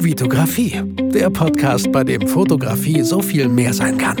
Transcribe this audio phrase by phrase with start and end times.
[0.00, 0.80] Vitografie,
[1.12, 4.16] der Podcast, bei dem Fotografie so viel mehr sein kann.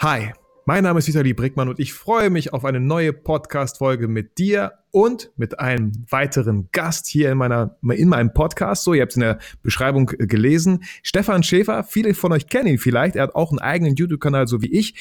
[0.00, 0.32] Hi,
[0.64, 4.72] mein Name ist Vitali Brickmann und ich freue mich auf eine neue Podcast-Folge mit dir
[4.92, 8.84] und mit einem weiteren Gast hier in meiner, in meinem Podcast.
[8.84, 10.84] So, ihr habt es in der Beschreibung gelesen.
[11.02, 13.16] Stefan Schäfer, viele von euch kennen ihn vielleicht.
[13.16, 14.94] Er hat auch einen eigenen YouTube-Kanal, so wie ich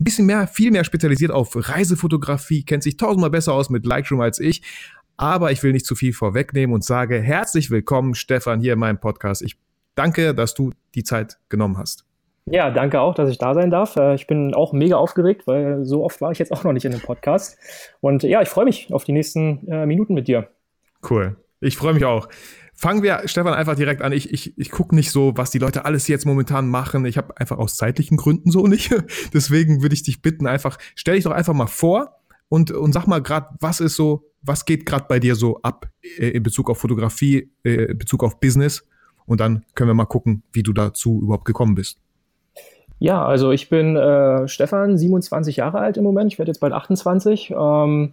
[0.00, 4.22] ein bisschen mehr, viel mehr spezialisiert auf Reisefotografie, kennt sich tausendmal besser aus mit Lightroom
[4.22, 4.62] als ich.
[5.16, 8.98] Aber ich will nicht zu viel vorwegnehmen und sage herzlich willkommen, Stefan, hier in meinem
[8.98, 9.42] Podcast.
[9.42, 9.56] Ich
[9.94, 12.04] danke, dass du die Zeit genommen hast.
[12.46, 13.96] Ja, danke auch, dass ich da sein darf.
[13.96, 16.84] Äh, ich bin auch mega aufgeregt, weil so oft war ich jetzt auch noch nicht
[16.84, 17.56] in dem Podcast.
[18.00, 20.48] Und ja, ich freue mich auf die nächsten äh, Minuten mit dir.
[21.08, 21.36] Cool.
[21.60, 22.28] Ich freue mich auch.
[22.74, 24.10] Fangen wir, Stefan, einfach direkt an.
[24.10, 27.04] Ich, ich, ich gucke nicht so, was die Leute alles jetzt momentan machen.
[27.04, 28.92] Ich habe einfach aus zeitlichen Gründen so nicht.
[29.32, 32.21] Deswegen würde ich dich bitten, einfach, stell dich doch einfach mal vor
[32.52, 35.88] und, und sag mal gerade, was ist so, was geht gerade bei dir so ab
[36.02, 38.86] äh, in Bezug auf Fotografie, äh, in Bezug auf Business?
[39.24, 41.98] Und dann können wir mal gucken, wie du dazu überhaupt gekommen bist.
[42.98, 46.30] Ja, also ich bin äh, Stefan, 27 Jahre alt im Moment.
[46.30, 47.54] Ich werde jetzt bald 28.
[47.58, 48.12] Ähm,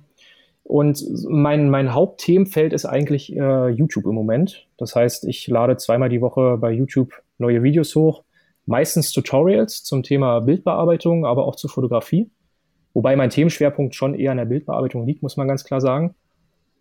[0.64, 4.70] und mein, mein Hauptthemenfeld ist eigentlich äh, YouTube im Moment.
[4.78, 8.24] Das heißt, ich lade zweimal die Woche bei YouTube neue Videos hoch,
[8.66, 12.30] meistens Tutorials zum Thema Bildbearbeitung, aber auch zur Fotografie.
[12.94, 16.16] Wobei mein Themenschwerpunkt schon eher an der Bildbearbeitung liegt, muss man ganz klar sagen.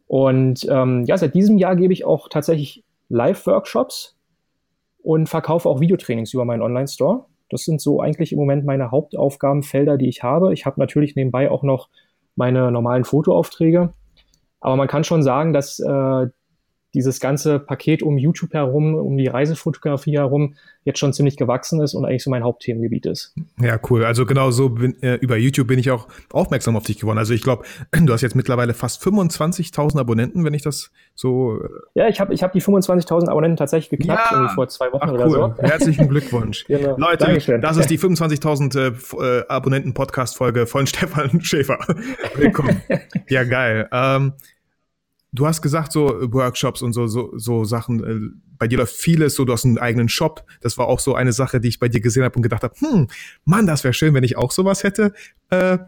[0.06, 4.16] Und ähm, ja, seit diesem Jahr gebe ich auch tatsächlich Live-Workshops
[5.02, 7.26] und verkaufe auch Videotrainings über meinen Online-Store.
[7.50, 10.52] Das sind so eigentlich im Moment meine Hauptaufgabenfelder, die ich habe.
[10.52, 11.88] Ich habe natürlich nebenbei auch noch
[12.36, 13.92] meine normalen Fotoaufträge.
[14.60, 16.26] Aber man kann schon sagen, dass äh,
[16.94, 21.94] dieses ganze Paket um YouTube herum, um die Reisefotografie herum, jetzt schon ziemlich gewachsen ist
[21.94, 23.34] und eigentlich so mein Hauptthemengebiet ist.
[23.60, 24.04] Ja, cool.
[24.04, 27.18] Also genau so bin, äh, über YouTube bin ich auch aufmerksam auf dich geworden.
[27.18, 31.60] Also ich glaube, du hast jetzt mittlerweile fast 25.000 Abonnenten, wenn ich das so.
[31.60, 34.48] Äh ja, ich habe ich hab die 25.000 Abonnenten tatsächlich geknappt, ja.
[34.54, 35.54] vor zwei Wochen Ach, oder cool.
[35.56, 35.62] so.
[35.62, 36.64] Herzlichen Glückwunsch.
[36.68, 36.96] genau.
[36.96, 37.60] Leute, Dankeschön.
[37.60, 41.78] das ist die 25.000 äh, Abonnenten-Podcast-Folge von Stefan Schäfer.
[42.36, 42.80] Willkommen.
[43.28, 43.88] ja, geil.
[43.92, 44.32] Ähm,
[45.32, 49.34] Du hast gesagt, so Workshops und so, so, so Sachen, äh, bei dir läuft vieles,
[49.34, 50.44] so du hast einen eigenen Shop.
[50.60, 52.74] Das war auch so eine Sache, die ich bei dir gesehen habe und gedacht habe,
[52.78, 53.08] hm,
[53.44, 55.12] Mann, das wäre schön, wenn ich auch sowas hätte.
[55.50, 55.78] Äh,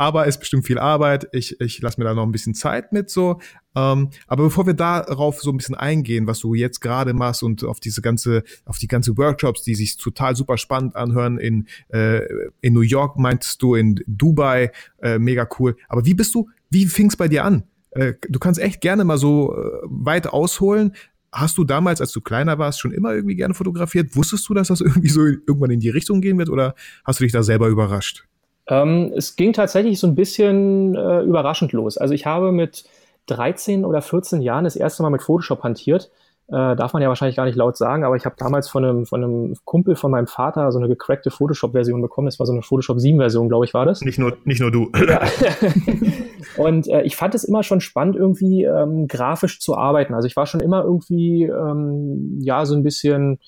[0.00, 1.28] aber ist bestimmt viel Arbeit.
[1.32, 3.38] Ich, ich lasse mir da noch ein bisschen Zeit mit so.
[3.76, 7.64] Ähm, aber bevor wir darauf so ein bisschen eingehen, was du jetzt gerade machst und
[7.64, 12.22] auf diese ganze, auf die ganze Workshops, die sich total super spannend anhören in äh,
[12.62, 14.72] in New York meinst du, in Dubai,
[15.02, 15.76] äh, mega cool.
[15.86, 16.48] Aber wie bist du?
[16.70, 17.64] Wie fing's bei dir an?
[17.92, 20.94] Äh, du kannst echt gerne mal so äh, weit ausholen.
[21.32, 24.16] Hast du damals, als du kleiner warst, schon immer irgendwie gerne fotografiert?
[24.16, 26.74] Wusstest du, dass das irgendwie so irgendwann in die Richtung gehen wird oder
[27.04, 28.24] hast du dich da selber überrascht?
[28.66, 31.98] Ähm, es ging tatsächlich so ein bisschen äh, überraschend los.
[31.98, 32.84] Also ich habe mit
[33.26, 36.10] 13 oder 14 Jahren das erste Mal mit Photoshop hantiert
[36.50, 39.06] äh, darf man ja wahrscheinlich gar nicht laut sagen, aber ich habe damals von einem,
[39.06, 42.26] von einem Kumpel von meinem Vater so eine gecrackte Photoshop-Version bekommen.
[42.26, 44.00] Das war so eine Photoshop 7-Version, glaube ich, war das.
[44.00, 44.90] Nicht nur, nicht nur du.
[44.94, 45.20] Ja.
[46.56, 50.14] und äh, ich fand es immer schon spannend, irgendwie ähm, grafisch zu arbeiten.
[50.14, 53.38] Also ich war schon immer irgendwie, ähm, ja, so ein bisschen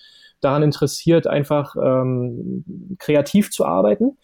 [0.40, 4.18] daran interessiert, einfach ähm, kreativ zu arbeiten.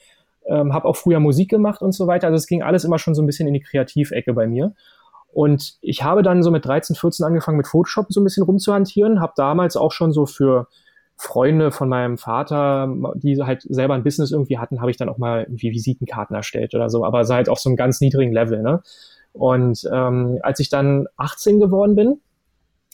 [0.47, 2.29] Ähm, habe auch früher Musik gemacht und so weiter.
[2.29, 4.75] Also es ging alles immer schon so ein bisschen in die Kreativecke bei mir.
[5.33, 9.21] Und ich habe dann so mit 13, 14 angefangen mit Photoshop so ein bisschen rumzuhantieren,
[9.21, 10.69] habe damals auch schon so für
[11.21, 15.19] Freunde von meinem Vater, die halt selber ein Business irgendwie hatten, habe ich dann auch
[15.19, 18.63] mal irgendwie Visitenkarten erstellt oder so, aber halt auf so einem ganz niedrigen Level.
[18.63, 18.83] Ne?
[19.33, 22.21] Und ähm, als ich dann 18 geworden bin,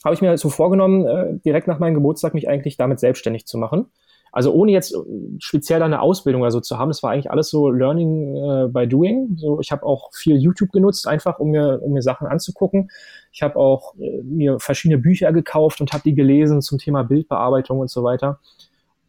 [0.05, 3.59] habe ich mir so vorgenommen, äh, direkt nach meinem Geburtstag mich eigentlich damit selbstständig zu
[3.59, 3.87] machen.
[4.35, 4.99] Also ohne jetzt äh,
[5.39, 8.89] speziell eine Ausbildung oder so zu haben, das war eigentlich alles so Learning äh, by
[8.89, 9.37] Doing.
[9.37, 12.91] So, ich habe auch viel YouTube genutzt, einfach um mir, um mir Sachen anzugucken.
[13.31, 17.79] Ich habe auch äh, mir verschiedene Bücher gekauft und habe die gelesen zum Thema Bildbearbeitung
[17.79, 18.41] und so weiter.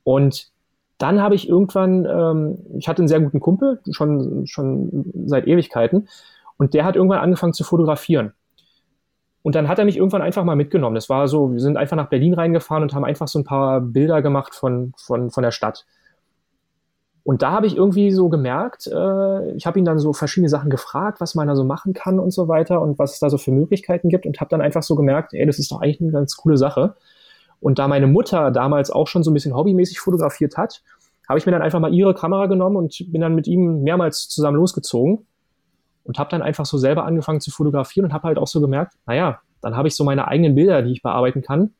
[0.03, 0.51] Und
[0.99, 6.07] dann habe ich irgendwann, ähm, ich hatte einen sehr guten Kumpel, schon, schon seit Ewigkeiten,
[6.57, 8.33] und der hat irgendwann angefangen zu fotografieren.
[9.45, 10.95] Und dann hat er mich irgendwann einfach mal mitgenommen.
[10.95, 13.79] Das war so, wir sind einfach nach Berlin reingefahren und haben einfach so ein paar
[13.79, 15.85] Bilder gemacht von, von, von der Stadt.
[17.21, 20.71] Und da habe ich irgendwie so gemerkt, äh, ich habe ihn dann so verschiedene Sachen
[20.71, 23.37] gefragt, was man da so machen kann und so weiter und was es da so
[23.37, 26.11] für Möglichkeiten gibt und habe dann einfach so gemerkt, ey, das ist doch eigentlich eine
[26.11, 26.95] ganz coole Sache.
[27.59, 30.81] Und da meine Mutter damals auch schon so ein bisschen hobbymäßig fotografiert hat,
[31.29, 34.27] habe ich mir dann einfach mal ihre Kamera genommen und bin dann mit ihm mehrmals
[34.27, 35.27] zusammen losgezogen
[36.05, 38.93] und habe dann einfach so selber angefangen zu fotografieren und habe halt auch so gemerkt,
[39.05, 41.73] naja, dann habe ich so meine eigenen Bilder, die ich bearbeiten kann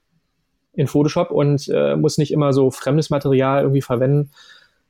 [0.73, 4.31] in Photoshop und äh, muss nicht immer so fremdes Material irgendwie verwenden,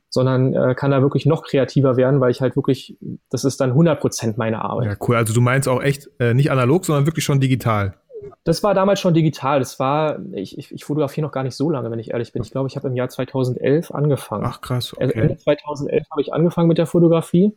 [0.08, 2.96] sondern äh, kann da wirklich noch kreativer werden, weil ich halt wirklich,
[3.30, 4.86] das ist dann 100 Prozent meine Arbeit.
[4.86, 5.16] Ja, cool.
[5.16, 7.94] Also du meinst auch echt äh, nicht analog, sondern wirklich schon digital.
[8.44, 9.58] Das war damals schon digital.
[9.58, 12.42] Das war, ich, ich, ich fotografiere noch gar nicht so lange, wenn ich ehrlich bin.
[12.42, 14.44] Ich glaube, ich habe im Jahr 2011 angefangen.
[14.46, 15.12] Ach krass, okay.
[15.12, 17.52] Ende 2011 habe ich angefangen mit der Fotografie.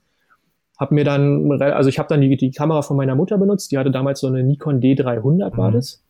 [0.80, 3.72] Hab mir dann, also ich habe dann die, die Kamera von meiner Mutter benutzt.
[3.72, 5.74] Die hatte damals so eine Nikon D300 war mhm.
[5.74, 6.02] das.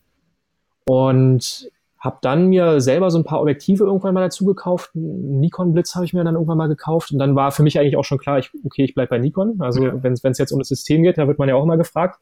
[0.85, 4.91] Und habe dann mir selber so ein paar Objektive irgendwann mal dazu gekauft.
[4.93, 7.11] Nikon Blitz habe ich mir dann irgendwann mal gekauft.
[7.11, 9.59] Und dann war für mich eigentlich auch schon klar, ich, okay, ich bleibe bei Nikon.
[9.59, 10.03] Also ja.
[10.03, 12.19] wenn es jetzt um das System geht, da wird man ja auch immer gefragt.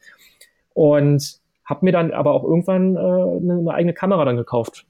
[0.73, 4.85] Und habe mir dann aber auch irgendwann äh, eine, eine eigene Kamera dann gekauft.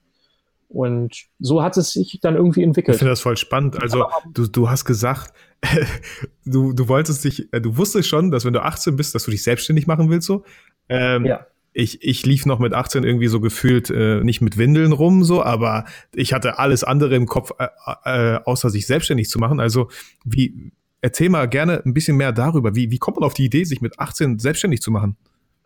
[0.70, 2.96] Und so hat es sich dann irgendwie entwickelt.
[2.96, 3.82] Ich finde das voll spannend.
[3.82, 5.34] Also du, du hast gesagt,
[6.46, 9.32] du, du wolltest dich, äh, du wusstest schon, dass wenn du 18 bist, dass du
[9.32, 10.44] dich selbstständig machen willst so.
[10.90, 11.46] Ähm, ja.
[11.74, 15.44] Ich, ich lief noch mit 18 irgendwie so gefühlt äh, nicht mit Windeln rum, so,
[15.44, 17.68] aber ich hatte alles andere im Kopf, äh,
[18.06, 19.60] äh, außer sich selbstständig zu machen.
[19.60, 19.90] Also
[20.26, 20.72] wie,
[21.02, 22.76] erzähl mal gerne ein bisschen mehr darüber.
[22.76, 25.18] Wie, wie kommt man auf die Idee, sich mit 18 selbstständig zu machen?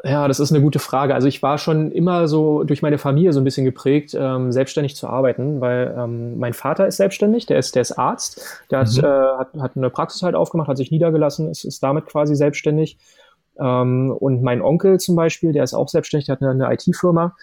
[0.04, 1.14] Ja, das ist eine gute Frage.
[1.14, 4.96] Also ich war schon immer so durch meine Familie so ein bisschen geprägt, ähm, selbstständig
[4.96, 8.92] zu arbeiten, weil ähm, mein Vater ist selbstständig, der ist, der ist Arzt, der hat,
[8.98, 9.04] mhm.
[9.04, 12.98] äh, hat, hat eine Praxis halt aufgemacht, hat sich niedergelassen, ist, ist damit quasi selbstständig.
[13.60, 17.36] Ähm, und mein Onkel zum Beispiel, der ist auch selbstständig, der hat eine, eine IT-Firma.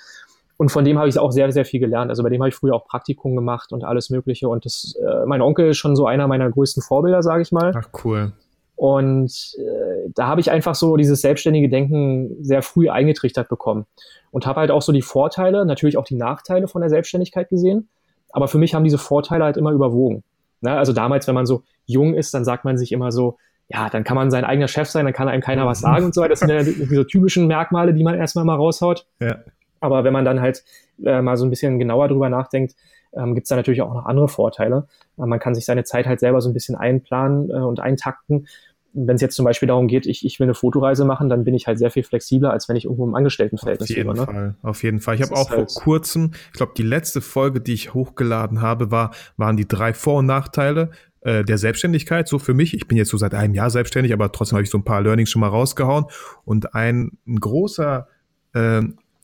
[0.56, 2.10] Und von dem habe ich auch sehr, sehr viel gelernt.
[2.10, 4.48] Also bei dem habe ich früher auch Praktikum gemacht und alles Mögliche.
[4.48, 7.72] Und das, äh, mein Onkel ist schon so einer meiner größten Vorbilder, sage ich mal.
[7.76, 8.32] Ach, cool.
[8.78, 13.86] Und äh, da habe ich einfach so dieses selbstständige Denken sehr früh eingetrichtert bekommen
[14.30, 17.88] und habe halt auch so die Vorteile, natürlich auch die Nachteile von der Selbstständigkeit gesehen.
[18.30, 20.22] Aber für mich haben diese Vorteile halt immer überwogen.
[20.60, 20.78] Ne?
[20.78, 23.36] Also damals, wenn man so jung ist, dann sagt man sich immer so,
[23.68, 26.14] ja, dann kann man sein eigener Chef sein, dann kann einem keiner was sagen und
[26.14, 26.30] so weiter.
[26.30, 29.08] Das sind ja diese typischen Merkmale, die man erstmal mal raushaut.
[29.18, 29.38] Ja.
[29.80, 30.62] Aber wenn man dann halt
[31.04, 32.76] äh, mal so ein bisschen genauer drüber nachdenkt,
[33.14, 34.86] ähm, gibt es da natürlich auch noch andere Vorteile.
[35.18, 38.46] Äh, man kann sich seine Zeit halt selber so ein bisschen einplanen äh, und eintakten
[38.94, 41.54] wenn es jetzt zum Beispiel darum geht, ich, ich will eine Fotoreise machen, dann bin
[41.54, 44.08] ich halt sehr viel flexibler, als wenn ich irgendwo im Angestelltenverhältnis bin.
[44.08, 44.26] Auf jeden ne?
[44.26, 45.14] Fall, auf jeden Fall.
[45.14, 48.90] Ich habe auch halt vor kurzem, ich glaube, die letzte Folge, die ich hochgeladen habe,
[48.90, 50.90] war, waren die drei Vor- und Nachteile
[51.20, 52.28] äh, der Selbstständigkeit.
[52.28, 54.70] So für mich, ich bin jetzt so seit einem Jahr selbstständig, aber trotzdem habe ich
[54.70, 56.06] so ein paar Learnings schon mal rausgehauen.
[56.44, 58.08] Und ein, ein großer
[58.54, 58.82] äh,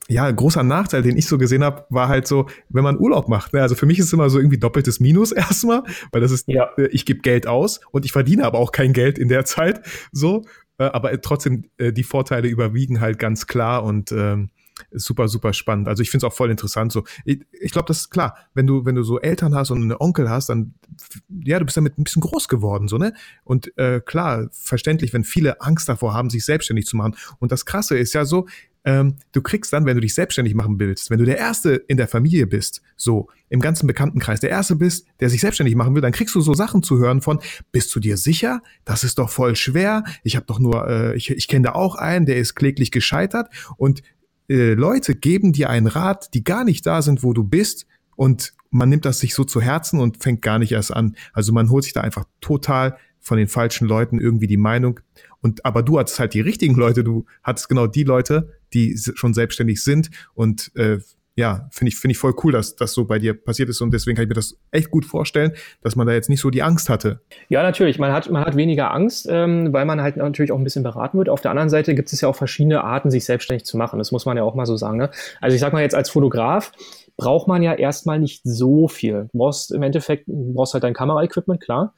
[0.08, 3.54] ja, großer Nachteil, den ich so gesehen habe, war halt so, wenn man Urlaub macht.
[3.54, 3.62] Ne?
[3.62, 6.70] Also für mich ist es immer so irgendwie doppeltes Minus erstmal, weil das ist, ja.
[6.76, 9.80] Äh, ich gebe Geld aus und ich verdiene aber auch kein Geld in der Zeit.
[10.12, 10.44] So,
[10.78, 14.50] äh, aber trotzdem äh, die Vorteile überwiegen halt ganz klar und ähm,
[14.90, 15.88] super, super spannend.
[15.88, 16.92] Also ich finde es auch voll interessant.
[16.92, 18.36] So, ich, ich glaube, das ist klar.
[18.54, 20.74] Wenn du, wenn du so Eltern hast und einen Onkel hast, dann
[21.44, 23.14] ja, du bist damit ein bisschen groß geworden, so ne.
[23.44, 27.16] Und äh, klar, verständlich, wenn viele Angst davor haben, sich selbstständig zu machen.
[27.38, 28.46] Und das Krasse ist ja so,
[28.84, 31.96] ähm, du kriegst dann, wenn du dich selbstständig machen willst, wenn du der Erste in
[31.96, 36.02] der Familie bist, so im ganzen Bekanntenkreis der Erste bist, der sich selbstständig machen will,
[36.02, 37.40] dann kriegst du so Sachen zu hören von,
[37.72, 38.62] bist du dir sicher?
[38.84, 40.04] Das ist doch voll schwer.
[40.22, 43.48] Ich habe doch nur, äh, ich, ich kenne da auch einen, der ist kläglich gescheitert.
[43.76, 44.02] Und
[44.48, 47.86] äh, Leute geben dir einen Rat, die gar nicht da sind, wo du bist.
[48.16, 51.16] Und man nimmt das sich so zu Herzen und fängt gar nicht erst an.
[51.32, 55.00] Also man holt sich da einfach total von den falschen Leuten irgendwie die Meinung.
[55.40, 59.34] Und aber du hattest halt die richtigen Leute, du hattest genau die Leute, die schon
[59.34, 60.98] selbstständig sind und äh,
[61.36, 63.92] ja, finde ich, finde ich voll cool, dass das so bei dir passiert ist und
[63.92, 66.62] deswegen kann ich mir das echt gut vorstellen, dass man da jetzt nicht so die
[66.62, 67.22] Angst hatte.
[67.48, 67.98] Ja, natürlich.
[67.98, 71.18] Man hat, man hat weniger Angst, ähm, weil man halt natürlich auch ein bisschen beraten
[71.18, 71.28] wird.
[71.28, 73.98] Auf der anderen Seite gibt es ja auch verschiedene Arten, sich selbstständig zu machen.
[73.98, 74.98] Das muss man ja auch mal so sagen.
[74.98, 75.10] Ne?
[75.40, 76.70] Also ich sag mal jetzt als Fotograf
[77.16, 79.28] braucht man ja erstmal nicht so viel.
[79.32, 81.94] Du brauchst im Endeffekt, du brauchst halt dein Kameraequipment, klar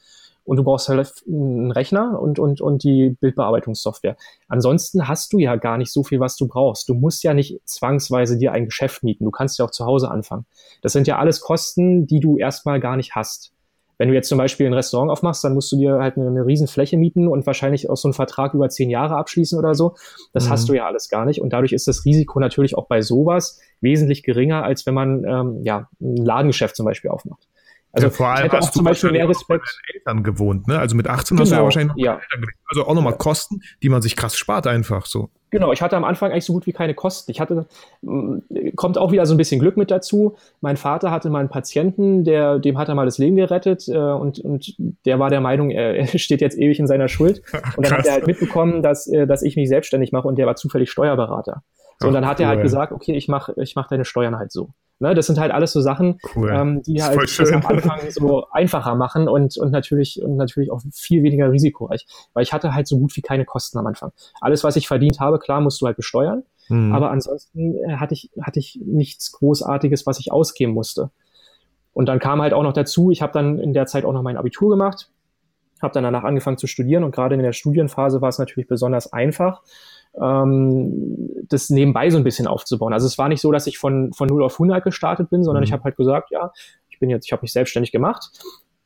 [0.46, 4.16] und du brauchst halt einen Rechner und, und, und die Bildbearbeitungssoftware.
[4.48, 6.88] Ansonsten hast du ja gar nicht so viel, was du brauchst.
[6.88, 9.24] Du musst ja nicht zwangsweise dir ein Geschäft mieten.
[9.24, 10.46] Du kannst ja auch zu Hause anfangen.
[10.82, 13.52] Das sind ja alles Kosten, die du erstmal gar nicht hast.
[13.98, 16.44] Wenn du jetzt zum Beispiel ein Restaurant aufmachst, dann musst du dir halt eine, eine
[16.44, 19.96] riesen Fläche mieten und wahrscheinlich auch so einen Vertrag über zehn Jahre abschließen oder so.
[20.32, 20.50] Das mhm.
[20.50, 21.40] hast du ja alles gar nicht.
[21.40, 25.62] Und dadurch ist das Risiko natürlich auch bei sowas wesentlich geringer, als wenn man ähm,
[25.62, 27.48] ja, ein Ladengeschäft zum Beispiel aufmacht.
[27.96, 29.64] Also ja, vor allem hast du zum Beispiel mehr Respekt.
[29.64, 30.78] Mit Eltern gewohnt, ne?
[30.78, 32.20] Also mit 18 genau, hast du ja genau, wahrscheinlich ja.
[32.68, 35.30] Also auch nochmal Kosten, die man sich krass spart einfach so.
[35.48, 37.30] Genau, ich hatte am Anfang eigentlich so gut wie keine Kosten.
[37.30, 37.66] Ich hatte,
[38.02, 38.40] mm,
[38.74, 40.36] kommt auch wieder so ein bisschen Glück mit dazu.
[40.60, 43.96] Mein Vater hatte mal einen Patienten, der, dem hat er mal das Leben gerettet äh,
[43.96, 44.74] und, und
[45.06, 47.40] der war der Meinung, er, er steht jetzt ewig in seiner Schuld.
[47.76, 50.46] Und dann hat er halt mitbekommen, dass, äh, dass ich mich selbstständig mache und der
[50.46, 51.62] war zufällig Steuerberater.
[51.98, 52.44] So, Ach, und dann hat cool.
[52.44, 54.70] er halt gesagt, okay, ich mache ich mach deine Steuern halt so.
[54.98, 56.50] Ne, das sind halt alles so Sachen, cool.
[56.50, 60.80] ähm, die halt das am Anfang so einfacher machen und, und natürlich und natürlich auch
[60.90, 62.06] viel weniger risikoreich.
[62.32, 64.12] Weil ich hatte halt so gut wie keine Kosten am Anfang.
[64.40, 66.44] Alles, was ich verdient habe, klar, musst du halt besteuern.
[66.68, 66.94] Mhm.
[66.94, 71.10] Aber ansonsten äh, hatte ich, hatte ich nichts Großartiges, was ich ausgeben musste.
[71.92, 74.22] Und dann kam halt auch noch dazu, ich habe dann in der Zeit auch noch
[74.22, 75.10] mein Abitur gemacht,
[75.80, 79.12] habe dann danach angefangen zu studieren und gerade in der Studienphase war es natürlich besonders
[79.12, 79.62] einfach,
[80.18, 82.92] das nebenbei so ein bisschen aufzubauen.
[82.92, 85.60] Also es war nicht so, dass ich von, von 0 auf 100 gestartet bin, sondern
[85.60, 85.66] mhm.
[85.66, 86.52] ich habe halt gesagt, ja,
[86.88, 88.30] ich bin jetzt, ich habe mich selbstständig gemacht,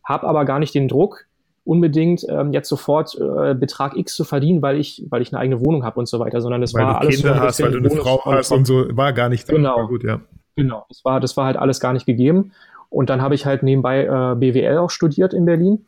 [0.04, 1.26] habe aber gar nicht den Druck,
[1.64, 5.64] unbedingt ähm, jetzt sofort äh, Betrag X zu verdienen, weil ich, weil ich eine eigene
[5.64, 7.78] Wohnung habe und so weiter, sondern es weil war du alles Kinder hast, weil du
[7.78, 9.86] eine Frau hast und so, war gar nicht genau.
[9.86, 10.20] gut, ja.
[10.56, 12.52] Genau, das war, das war halt alles gar nicht gegeben.
[12.88, 15.86] Und dann habe ich halt nebenbei äh, BWL auch studiert in Berlin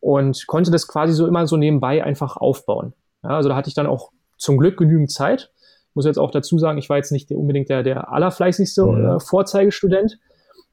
[0.00, 2.92] und konnte das quasi so immer so nebenbei einfach aufbauen.
[3.22, 5.50] Ja, also da hatte ich dann auch zum Glück genügend Zeit.
[5.94, 9.04] Muss jetzt auch dazu sagen, ich war jetzt nicht unbedingt der, der allerfleißigste mhm.
[9.04, 10.18] äh, Vorzeigestudent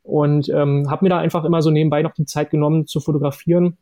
[0.03, 3.77] und ähm, habe mir da einfach immer so nebenbei noch die Zeit genommen zu fotografieren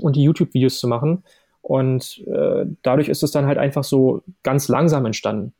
[0.00, 1.24] und die YouTube-Videos zu machen.
[1.60, 5.52] Und äh, dadurch ist es dann halt einfach so ganz langsam entstanden.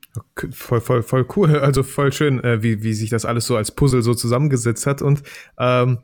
[0.53, 1.59] Voll, voll, voll cool.
[1.61, 5.03] Also voll schön, äh, wie, wie sich das alles so als Puzzle so zusammengesetzt hat.
[5.03, 5.25] Und
[5.59, 5.99] ähm,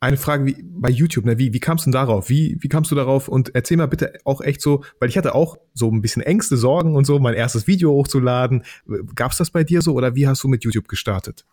[0.00, 1.38] eine Frage wie bei YouTube, ne?
[1.38, 2.28] wie, wie kamst du darauf?
[2.28, 3.28] Wie, wie kamst du darauf?
[3.28, 6.56] Und erzähl mal bitte auch echt so, weil ich hatte auch so ein bisschen Ängste,
[6.56, 8.64] Sorgen und so, mein erstes Video hochzuladen.
[9.14, 11.46] Gab es das bei dir so oder wie hast du mit YouTube gestartet?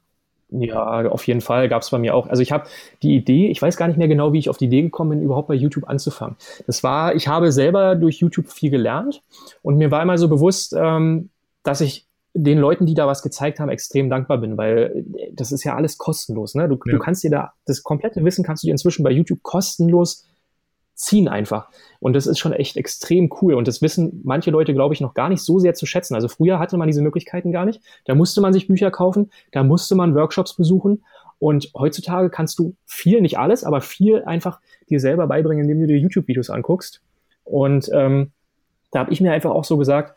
[0.55, 2.27] Ja, auf jeden Fall gab es bei mir auch.
[2.27, 2.67] Also ich habe
[3.01, 5.21] die Idee, ich weiß gar nicht mehr genau, wie ich auf die Idee gekommen bin,
[5.23, 6.35] überhaupt bei YouTube anzufangen.
[6.67, 9.23] Das war, ich habe selber durch YouTube viel gelernt
[9.63, 11.29] und mir war immer so bewusst, ähm,
[11.63, 15.63] dass ich den Leuten, die da was gezeigt haben, extrem dankbar bin, weil das ist
[15.63, 16.55] ja alles kostenlos.
[16.55, 16.67] Ne?
[16.67, 16.93] Du, ja.
[16.93, 20.25] du kannst dir da, das komplette Wissen kannst du dir inzwischen bei YouTube kostenlos
[20.95, 21.69] ziehen einfach.
[21.99, 23.53] Und das ist schon echt extrem cool.
[23.55, 26.15] Und das wissen manche Leute, glaube ich, noch gar nicht so sehr zu schätzen.
[26.15, 27.81] Also früher hatte man diese Möglichkeiten gar nicht.
[28.05, 31.03] Da musste man sich Bücher kaufen, da musste man Workshops besuchen.
[31.39, 34.59] Und heutzutage kannst du viel, nicht alles, aber viel einfach
[34.89, 37.01] dir selber beibringen, indem du dir YouTube-Videos anguckst.
[37.43, 38.31] Und ähm,
[38.91, 40.15] da habe ich mir einfach auch so gesagt,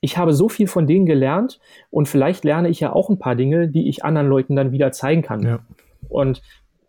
[0.00, 3.36] ich habe so viel von denen gelernt und vielleicht lerne ich ja auch ein paar
[3.36, 5.42] Dinge, die ich anderen Leuten dann wieder zeigen kann.
[5.42, 5.58] Ja.
[6.08, 6.42] Und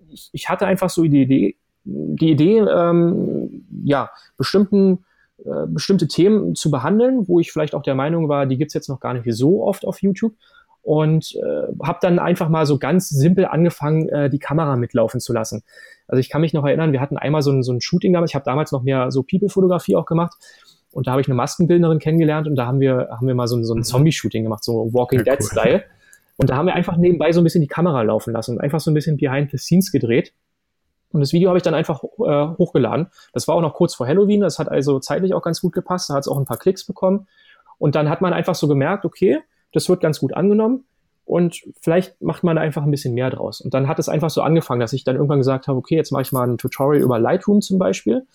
[0.10, 5.06] ich, ich hatte einfach so die Idee, die Idee, ähm, ja, bestimmten,
[5.44, 8.90] äh, bestimmte Themen zu behandeln, wo ich vielleicht auch der Meinung war, die gibt's jetzt
[8.90, 10.34] noch gar nicht so oft auf YouTube.
[10.84, 15.32] Und äh, habe dann einfach mal so ganz simpel angefangen, äh, die Kamera mitlaufen zu
[15.32, 15.64] lassen.
[16.08, 18.32] Also ich kann mich noch erinnern, wir hatten einmal so ein, so ein Shooting damals,
[18.32, 20.34] ich habe damals noch mehr so People-Fotografie auch gemacht.
[20.92, 23.62] Und da habe ich eine Maskenbildnerin kennengelernt und da haben wir, haben wir mal so,
[23.64, 23.84] so ein mhm.
[23.84, 25.76] Zombie-Shooting gemacht, so Walking ja, Dead-Style.
[25.76, 25.84] Cool.
[26.38, 28.80] Und da haben wir einfach nebenbei so ein bisschen die Kamera laufen lassen und einfach
[28.80, 30.34] so ein bisschen behind the scenes gedreht.
[31.14, 33.08] Und das Video habe ich dann einfach äh, hochgeladen.
[33.34, 36.10] Das war auch noch kurz vor Halloween, das hat also zeitlich auch ganz gut gepasst,
[36.10, 37.28] da hat es auch ein paar Klicks bekommen.
[37.78, 39.40] Und dann hat man einfach so gemerkt, okay,
[39.74, 40.86] das wird ganz gut angenommen
[41.26, 43.62] und vielleicht macht man da einfach ein bisschen mehr draus.
[43.62, 46.12] Und dann hat es einfach so angefangen, dass ich dann irgendwann gesagt habe, okay, jetzt
[46.12, 48.26] mache ich mal ein Tutorial über Lightroom zum Beispiel.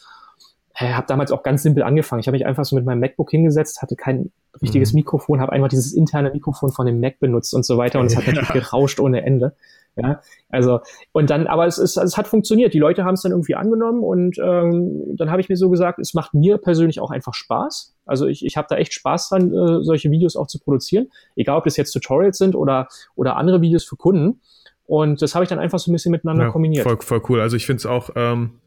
[0.78, 2.20] Ich habe damals auch ganz simpel angefangen.
[2.20, 4.30] Ich habe mich einfach so mit meinem MacBook hingesetzt, hatte kein
[4.60, 4.98] richtiges mhm.
[4.98, 8.16] Mikrofon, habe einfach dieses interne Mikrofon von dem Mac benutzt und so weiter und es
[8.16, 9.54] hat natürlich gerauscht ohne Ende.
[9.98, 10.80] Ja, also
[11.12, 12.74] und dann, aber es, ist, es hat funktioniert.
[12.74, 15.98] Die Leute haben es dann irgendwie angenommen und ähm, dann habe ich mir so gesagt,
[15.98, 17.94] es macht mir persönlich auch einfach Spaß.
[18.04, 21.56] Also ich, ich habe da echt Spaß dran, äh, solche Videos auch zu produzieren, egal
[21.56, 24.40] ob das jetzt Tutorials sind oder oder andere Videos für Kunden.
[24.84, 26.84] Und das habe ich dann einfach so ein bisschen miteinander ja, kombiniert.
[26.84, 27.40] Voll, voll cool.
[27.40, 28.60] Also ich finde es auch ähm,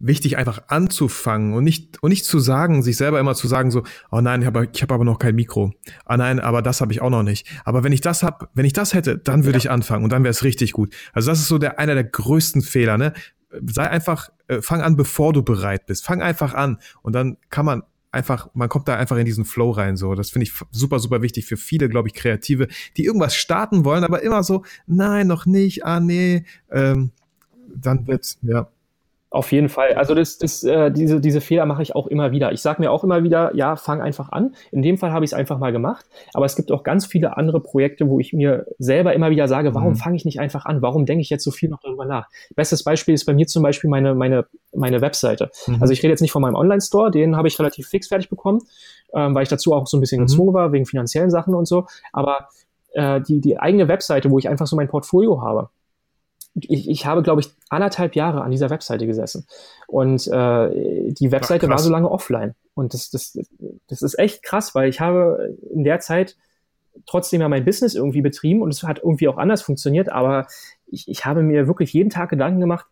[0.00, 3.82] wichtig, einfach anzufangen und nicht, und nicht zu sagen, sich selber immer zu sagen, so,
[4.10, 5.72] oh nein, ich habe ich hab aber noch kein Mikro.
[6.04, 7.46] Ah nein, aber das habe ich auch noch nicht.
[7.64, 9.64] Aber wenn ich das hab, wenn ich das hätte, dann würde ja.
[9.64, 10.94] ich anfangen und dann wäre es richtig gut.
[11.12, 13.12] Also das ist so der einer der größten Fehler, ne?
[13.66, 16.04] Sei einfach, äh, fang an, bevor du bereit bist.
[16.04, 19.70] Fang einfach an und dann kann man einfach, man kommt da einfach in diesen Flow
[19.70, 19.96] rein.
[19.96, 23.84] So, das finde ich super, super wichtig für viele, glaube ich, Kreative, die irgendwas starten
[23.84, 27.10] wollen, aber immer so, nein, noch nicht, ah nee, ähm,
[27.74, 28.68] dann wird's, ja.
[29.30, 29.92] Auf jeden Fall.
[29.92, 32.50] Also das, das, äh, diese, diese Fehler mache ich auch immer wieder.
[32.52, 34.54] Ich sage mir auch immer wieder, ja, fang einfach an.
[34.72, 36.06] In dem Fall habe ich es einfach mal gemacht.
[36.32, 39.74] Aber es gibt auch ganz viele andere Projekte, wo ich mir selber immer wieder sage,
[39.74, 39.96] warum mhm.
[39.96, 40.80] fange ich nicht einfach an?
[40.80, 42.26] Warum denke ich jetzt so viel noch darüber nach?
[42.56, 45.50] Bestes Beispiel ist bei mir zum Beispiel meine, meine, meine Webseite.
[45.66, 45.76] Mhm.
[45.82, 48.60] Also ich rede jetzt nicht von meinem Online-Store, den habe ich relativ fix fertig bekommen,
[49.12, 50.26] ähm, weil ich dazu auch so ein bisschen mhm.
[50.26, 51.86] gezwungen war, wegen finanziellen Sachen und so.
[52.14, 52.48] Aber
[52.92, 55.68] äh, die, die eigene Webseite, wo ich einfach so mein Portfolio habe,
[56.68, 59.46] ich, ich habe, glaube ich, anderthalb Jahre an dieser Webseite gesessen.
[59.86, 62.54] Und äh, die Webseite Ach, war so lange offline.
[62.74, 63.38] Und das, das,
[63.88, 66.36] das ist echt krass, weil ich habe in der Zeit
[67.06, 70.46] trotzdem ja mein Business irgendwie betrieben und es hat irgendwie auch anders funktioniert, aber
[70.86, 72.86] ich, ich habe mir wirklich jeden Tag Gedanken gemacht,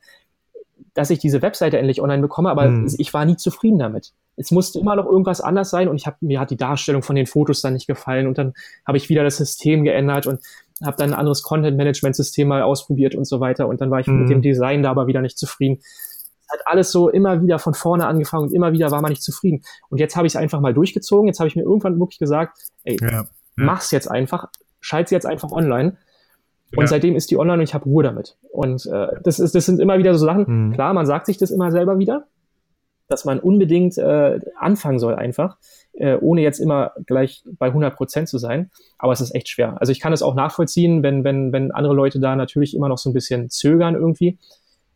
[0.95, 2.95] dass ich diese Webseite endlich online bekomme, aber hm.
[2.99, 4.13] ich war nie zufrieden damit.
[4.37, 7.17] Es musste immer noch irgendwas anders sein und ich habe mir hat die Darstellung von
[7.17, 8.55] den Fotos dann nicht gefallen und dann
[8.87, 10.41] habe ich wieder das System geändert und
[10.85, 13.67] habe dann ein anderes Content-Management-System mal ausprobiert und so weiter.
[13.69, 14.21] Und dann war ich mhm.
[14.21, 15.79] mit dem Design da aber wieder nicht zufrieden.
[15.81, 19.23] Es hat alles so immer wieder von vorne angefangen und immer wieder war man nicht
[19.23, 19.63] zufrieden.
[19.89, 21.27] Und jetzt habe ich es einfach mal durchgezogen.
[21.27, 23.25] Jetzt habe ich mir irgendwann wirklich gesagt, ey, ja, ja.
[23.57, 24.49] mach's jetzt einfach,
[24.81, 25.97] schalte jetzt einfach online.
[26.73, 26.87] Und ja.
[26.89, 28.37] seitdem ist die online und ich habe Ruhe damit.
[28.51, 30.73] Und äh, das, ist, das sind immer wieder so Sachen, mhm.
[30.73, 32.27] klar, man sagt sich das immer selber wieder,
[33.09, 35.59] dass man unbedingt äh, anfangen soll einfach,
[35.93, 38.71] äh, ohne jetzt immer gleich bei 100 Prozent zu sein.
[38.99, 39.81] Aber es ist echt schwer.
[39.81, 42.99] Also ich kann es auch nachvollziehen, wenn, wenn, wenn andere Leute da natürlich immer noch
[42.99, 44.39] so ein bisschen zögern irgendwie.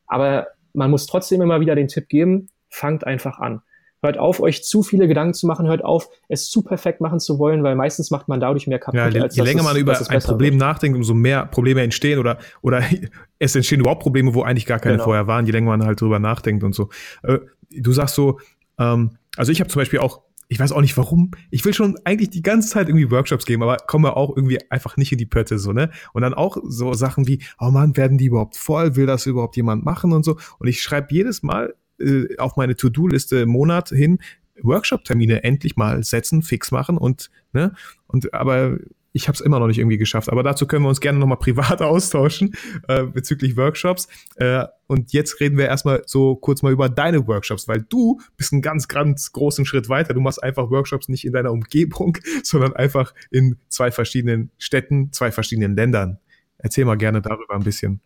[0.06, 3.62] Aber man muss trotzdem immer wieder den Tipp geben, fangt einfach an.
[4.02, 7.38] Hört auf, euch zu viele Gedanken zu machen, hört auf, es zu perfekt machen zu
[7.38, 8.98] wollen, weil meistens macht man dadurch mehr kaputt.
[8.98, 10.60] Ja, je, je länger man über ein Problem wird.
[10.60, 12.82] nachdenkt, umso mehr Probleme entstehen oder, oder
[13.38, 15.04] es entstehen überhaupt Probleme, wo eigentlich gar keine genau.
[15.04, 16.88] vorher waren, je länger man halt drüber nachdenkt und so.
[17.22, 17.38] Äh,
[17.70, 18.40] du sagst so,
[18.78, 21.30] ähm, also ich habe zum Beispiel auch ich weiß auch nicht warum.
[21.50, 24.96] Ich will schon eigentlich die ganze Zeit irgendwie Workshops geben, aber komme auch irgendwie einfach
[24.96, 25.90] nicht in die Pötte, so, ne?
[26.12, 28.96] Und dann auch so Sachen wie, oh man, werden die überhaupt voll?
[28.96, 30.38] Will das überhaupt jemand machen und so?
[30.58, 34.18] Und ich schreibe jedes Mal äh, auf meine To-Do-Liste im Monat hin,
[34.62, 37.74] Workshop-Termine endlich mal setzen, fix machen und, ne?
[38.06, 38.78] Und aber
[39.12, 40.30] ich habe es immer noch nicht irgendwie geschafft.
[40.30, 42.54] Aber dazu können wir uns gerne nochmal privat austauschen
[42.88, 44.08] äh, bezüglich Workshops.
[44.36, 48.52] Äh, und jetzt reden wir erstmal so kurz mal über deine Workshops, weil du bist
[48.52, 50.14] einen ganz, ganz großen Schritt weiter.
[50.14, 55.32] Du machst einfach Workshops nicht in deiner Umgebung, sondern einfach in zwei verschiedenen Städten, zwei
[55.32, 56.18] verschiedenen Ländern.
[56.58, 58.00] Erzähl mal gerne darüber ein bisschen.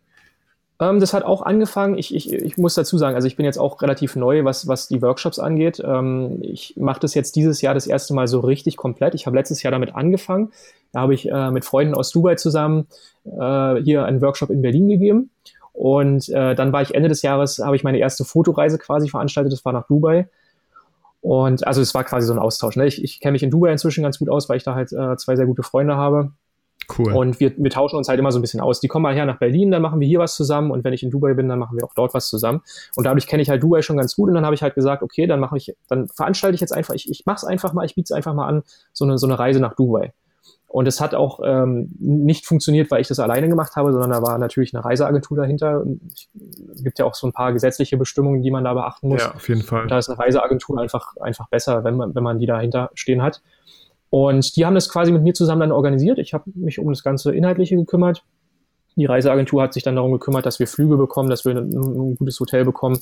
[0.79, 1.97] Ähm, das hat auch angefangen.
[1.97, 4.87] Ich, ich, ich muss dazu sagen, also ich bin jetzt auch relativ neu, was, was
[4.87, 5.81] die Workshops angeht.
[5.83, 9.15] Ähm, ich mache das jetzt dieses Jahr das erste Mal so richtig komplett.
[9.15, 10.51] Ich habe letztes Jahr damit angefangen.
[10.91, 12.87] Da habe ich äh, mit Freunden aus Dubai zusammen
[13.25, 15.29] äh, hier einen Workshop in Berlin gegeben.
[15.71, 19.53] Und äh, dann war ich Ende des Jahres, habe ich meine erste Fotoreise quasi veranstaltet.
[19.53, 20.29] Das war nach Dubai.
[21.21, 22.75] Und also es war quasi so ein Austausch.
[22.75, 22.85] Ne?
[22.85, 25.17] Ich, ich kenne mich in Dubai inzwischen ganz gut aus, weil ich da halt äh,
[25.17, 26.31] zwei sehr gute Freunde habe.
[26.97, 27.13] Cool.
[27.13, 28.79] Und wir, wir tauschen uns halt immer so ein bisschen aus.
[28.79, 31.03] Die kommen mal her nach Berlin, dann machen wir hier was zusammen und wenn ich
[31.03, 32.61] in Dubai bin, dann machen wir auch dort was zusammen.
[32.95, 35.03] Und dadurch kenne ich halt Dubai schon ganz gut und dann habe ich halt gesagt,
[35.03, 37.85] okay, dann mache ich, dann veranstalte ich jetzt einfach, ich, ich mache es einfach mal,
[37.85, 38.63] ich biete es einfach mal an,
[38.93, 40.13] so eine, so eine Reise nach Dubai.
[40.75, 44.21] Und es hat auch ähm, nicht funktioniert, weil ich das alleine gemacht habe, sondern da
[44.21, 45.85] war natürlich eine Reiseagentur dahinter.
[46.73, 49.21] Es gibt ja auch so ein paar gesetzliche Bestimmungen, die man da beachten muss.
[49.21, 49.83] Ja, auf jeden Fall.
[49.83, 53.21] Und da ist eine Reiseagentur einfach, einfach besser, wenn man, wenn man die dahinter stehen
[53.21, 53.41] hat.
[54.15, 56.19] Und die haben das quasi mit mir zusammen dann organisiert.
[56.19, 58.23] Ich habe mich um das ganze Inhaltliche gekümmert.
[58.95, 62.15] Die Reiseagentur hat sich dann darum gekümmert, dass wir Flüge bekommen, dass wir ein, ein
[62.15, 62.97] gutes Hotel bekommen.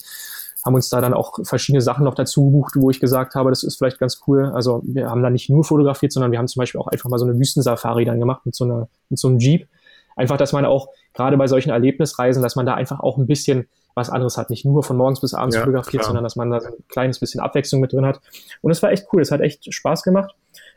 [0.65, 3.61] Haben uns da dann auch verschiedene Sachen noch dazu gebucht, wo ich gesagt habe, das
[3.61, 4.51] ist vielleicht ganz cool.
[4.55, 7.19] Also wir haben da nicht nur fotografiert, sondern wir haben zum Beispiel auch einfach mal
[7.19, 9.67] so eine Wüstensafari dann gemacht mit so, einer, mit so einem Jeep.
[10.15, 13.67] Einfach, dass man auch gerade bei solchen Erlebnisreisen, dass man da einfach auch ein bisschen
[13.93, 14.49] was anderes hat.
[14.49, 16.05] Nicht nur von morgens bis abends ja, fotografiert, klar.
[16.05, 18.19] sondern dass man da so ein kleines bisschen Abwechslung mit drin hat.
[18.61, 19.21] Und es war echt cool.
[19.21, 20.33] Es hat echt Spaß gemacht.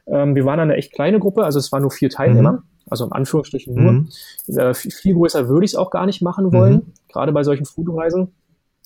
[0.06, 2.62] Ähm, wir waren eine echt kleine Gruppe, also es waren nur vier Teilnehmer, mhm.
[2.88, 3.92] also in Anführungsstrichen nur.
[3.92, 4.08] Mhm.
[4.48, 6.92] Äh, viel, größer würde ich es auch gar nicht machen wollen, mhm.
[7.08, 8.28] gerade bei solchen Fotoreisen.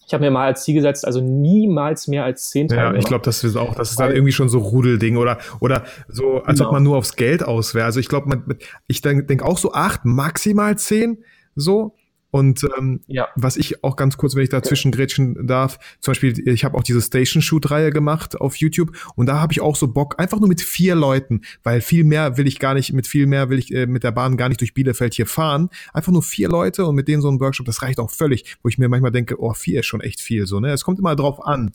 [0.06, 2.94] Ich habe mir mal als Ziel gesetzt, also niemals mehr als zehn Teilnehmer.
[2.94, 5.84] Ja, ich glaube, das ist auch, das ist dann irgendwie schon so Rudelding oder oder
[6.08, 6.70] so, als genau.
[6.70, 7.84] ob man nur aufs Geld aus wäre.
[7.84, 8.56] Also ich glaube,
[8.88, 11.18] ich denke denk auch so acht, maximal zehn,
[11.54, 11.94] so.
[12.30, 13.28] Und ähm, ja.
[13.34, 16.82] was ich auch ganz kurz, wenn ich dazwischen grätschen darf, zum Beispiel, ich habe auch
[16.82, 20.48] diese Station Shoot-Reihe gemacht auf YouTube und da habe ich auch so Bock, einfach nur
[20.48, 23.74] mit vier Leuten, weil viel mehr will ich gar nicht, mit viel mehr will ich
[23.74, 25.70] äh, mit der Bahn gar nicht durch Bielefeld hier fahren.
[25.92, 28.68] Einfach nur vier Leute und mit denen so ein Workshop, das reicht auch völlig, wo
[28.68, 30.72] ich mir manchmal denke, oh, vier ist schon echt viel so, ne?
[30.72, 31.72] Es kommt immer drauf an.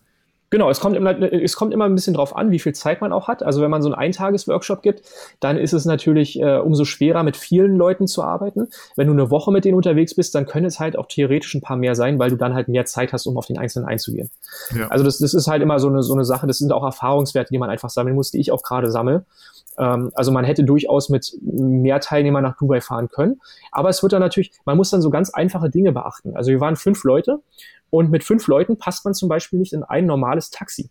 [0.51, 3.11] Genau, es kommt, immer, es kommt immer ein bisschen drauf an, wie viel Zeit man
[3.11, 3.41] auch hat.
[3.41, 5.01] Also wenn man so einen Eintages-Workshop gibt,
[5.39, 8.67] dann ist es natürlich äh, umso schwerer, mit vielen Leuten zu arbeiten.
[8.95, 11.61] Wenn du eine Woche mit denen unterwegs bist, dann können es halt auch theoretisch ein
[11.61, 14.29] paar mehr sein, weil du dann halt mehr Zeit hast, um auf den Einzelnen einzugehen.
[14.77, 14.87] Ja.
[14.87, 17.49] Also das, das ist halt immer so eine, so eine Sache, das sind auch Erfahrungswerte,
[17.51, 19.25] die man einfach sammeln muss, die ich auch gerade sammle.
[19.77, 23.41] Ähm, also man hätte durchaus mit mehr Teilnehmern nach Dubai fahren können.
[23.71, 26.35] Aber es wird dann natürlich, man muss dann so ganz einfache Dinge beachten.
[26.35, 27.41] Also wir waren fünf Leute
[27.89, 30.89] und mit fünf Leuten passt man zum Beispiel nicht in ein normales Taxi.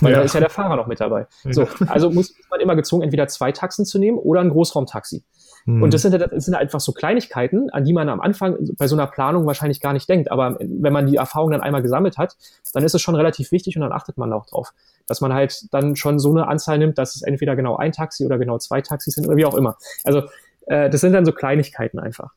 [0.00, 0.18] Weil ja.
[0.18, 1.26] da ist ja der Fahrer noch mit dabei.
[1.44, 1.52] Ja.
[1.52, 5.24] So, also muss man immer gezwungen, entweder zwei Taxen zu nehmen oder ein Großraumtaxi.
[5.64, 5.82] Mhm.
[5.82, 8.96] Und das sind, das sind einfach so Kleinigkeiten, an die man am Anfang bei so
[8.96, 10.30] einer Planung wahrscheinlich gar nicht denkt.
[10.30, 12.36] Aber wenn man die Erfahrung dann einmal gesammelt hat,
[12.74, 14.72] dann ist es schon relativ wichtig und dann achtet man auch drauf.
[15.06, 18.26] Dass man halt dann schon so eine Anzahl nimmt, dass es entweder genau ein Taxi
[18.26, 19.76] oder genau zwei Taxis sind oder wie auch immer.
[20.04, 20.22] Also
[20.66, 22.32] äh, das sind dann so Kleinigkeiten einfach.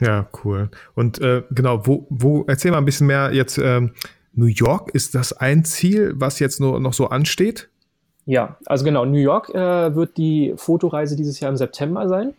[0.00, 0.70] Ja, cool.
[0.94, 3.92] Und äh, genau, wo, wo, erzähl mal ein bisschen mehr jetzt, ähm,
[4.34, 7.70] New York, ist das ein Ziel, was jetzt nur noch so ansteht?
[8.26, 12.34] Ja, also genau, New York äh, wird die Fotoreise dieses Jahr im September sein.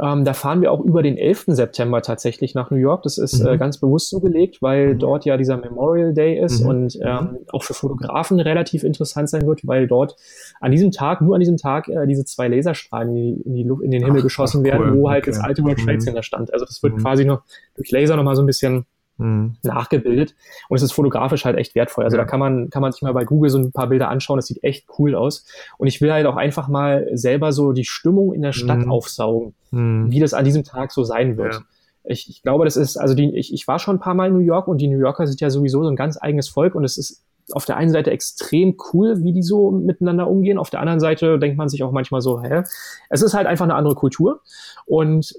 [0.00, 1.44] Ähm, da fahren wir auch über den 11.
[1.48, 3.04] September tatsächlich nach New York.
[3.04, 3.54] Das ist äh, mhm.
[3.54, 4.98] äh, ganz bewusst so gelegt, weil mhm.
[4.98, 6.68] dort ja dieser Memorial Day ist mhm.
[6.68, 10.16] und ähm, auch für Fotografen relativ interessant sein wird, weil dort
[10.60, 13.62] an diesem Tag, nur an diesem Tag, äh, diese zwei Laserstrahlen in, die, in, die
[13.62, 14.84] Luft, in den Himmel ach, geschossen ach, cool.
[14.84, 15.30] werden, wo halt okay.
[15.30, 16.00] das alte World Trade mhm.
[16.00, 16.52] Center stand.
[16.52, 17.02] Also das wird mhm.
[17.02, 17.42] quasi noch
[17.76, 18.86] durch Laser nochmal so ein bisschen
[19.18, 19.56] mhm.
[19.62, 20.34] nachgebildet.
[20.68, 22.04] Und es ist fotografisch halt echt wertvoll.
[22.04, 22.22] Also ja.
[22.22, 24.38] da kann man, kann man sich mal bei Google so ein paar Bilder anschauen.
[24.38, 25.46] Das sieht echt cool aus.
[25.78, 28.90] Und ich will halt auch einfach mal selber so die Stimmung in der Stadt mhm.
[28.90, 30.10] aufsaugen, mhm.
[30.10, 31.54] wie das an diesem Tag so sein wird.
[31.54, 31.60] Ja.
[32.06, 34.34] Ich, ich glaube, das ist, also die, ich, ich war schon ein paar Mal in
[34.34, 36.84] New York und die New Yorker sind ja sowieso so ein ganz eigenes Volk und
[36.84, 37.22] es ist
[37.52, 40.58] auf der einen Seite extrem cool, wie die so miteinander umgehen.
[40.58, 42.62] Auf der anderen Seite denkt man sich auch manchmal so, hä?
[43.10, 44.40] Es ist halt einfach eine andere Kultur.
[44.86, 45.34] Und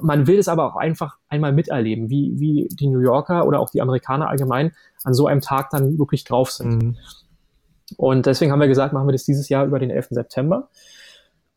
[0.00, 3.70] man will es aber auch einfach einmal miterleben, wie, wie die New Yorker oder auch
[3.70, 4.72] die Amerikaner allgemein
[5.04, 6.82] an so einem Tag dann wirklich drauf sind.
[6.82, 6.96] Mhm.
[7.96, 10.08] Und deswegen haben wir gesagt, machen wir das dieses Jahr über den 11.
[10.10, 10.68] September.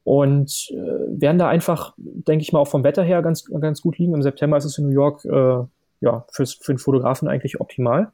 [0.03, 3.97] Und äh, werden da einfach, denke ich mal, auch vom Wetter her ganz, ganz gut
[3.97, 4.15] liegen.
[4.15, 5.63] Im September ist es in New York äh,
[5.99, 8.11] ja, fürs, für den Fotografen eigentlich optimal.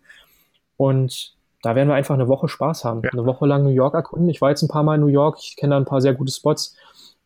[0.75, 3.01] Und da werden wir einfach eine Woche Spaß haben.
[3.03, 3.11] Ja.
[3.11, 4.29] Eine Woche lang New York erkunden.
[4.29, 6.13] Ich war jetzt ein paar Mal in New York, ich kenne da ein paar sehr
[6.13, 6.75] gute Spots.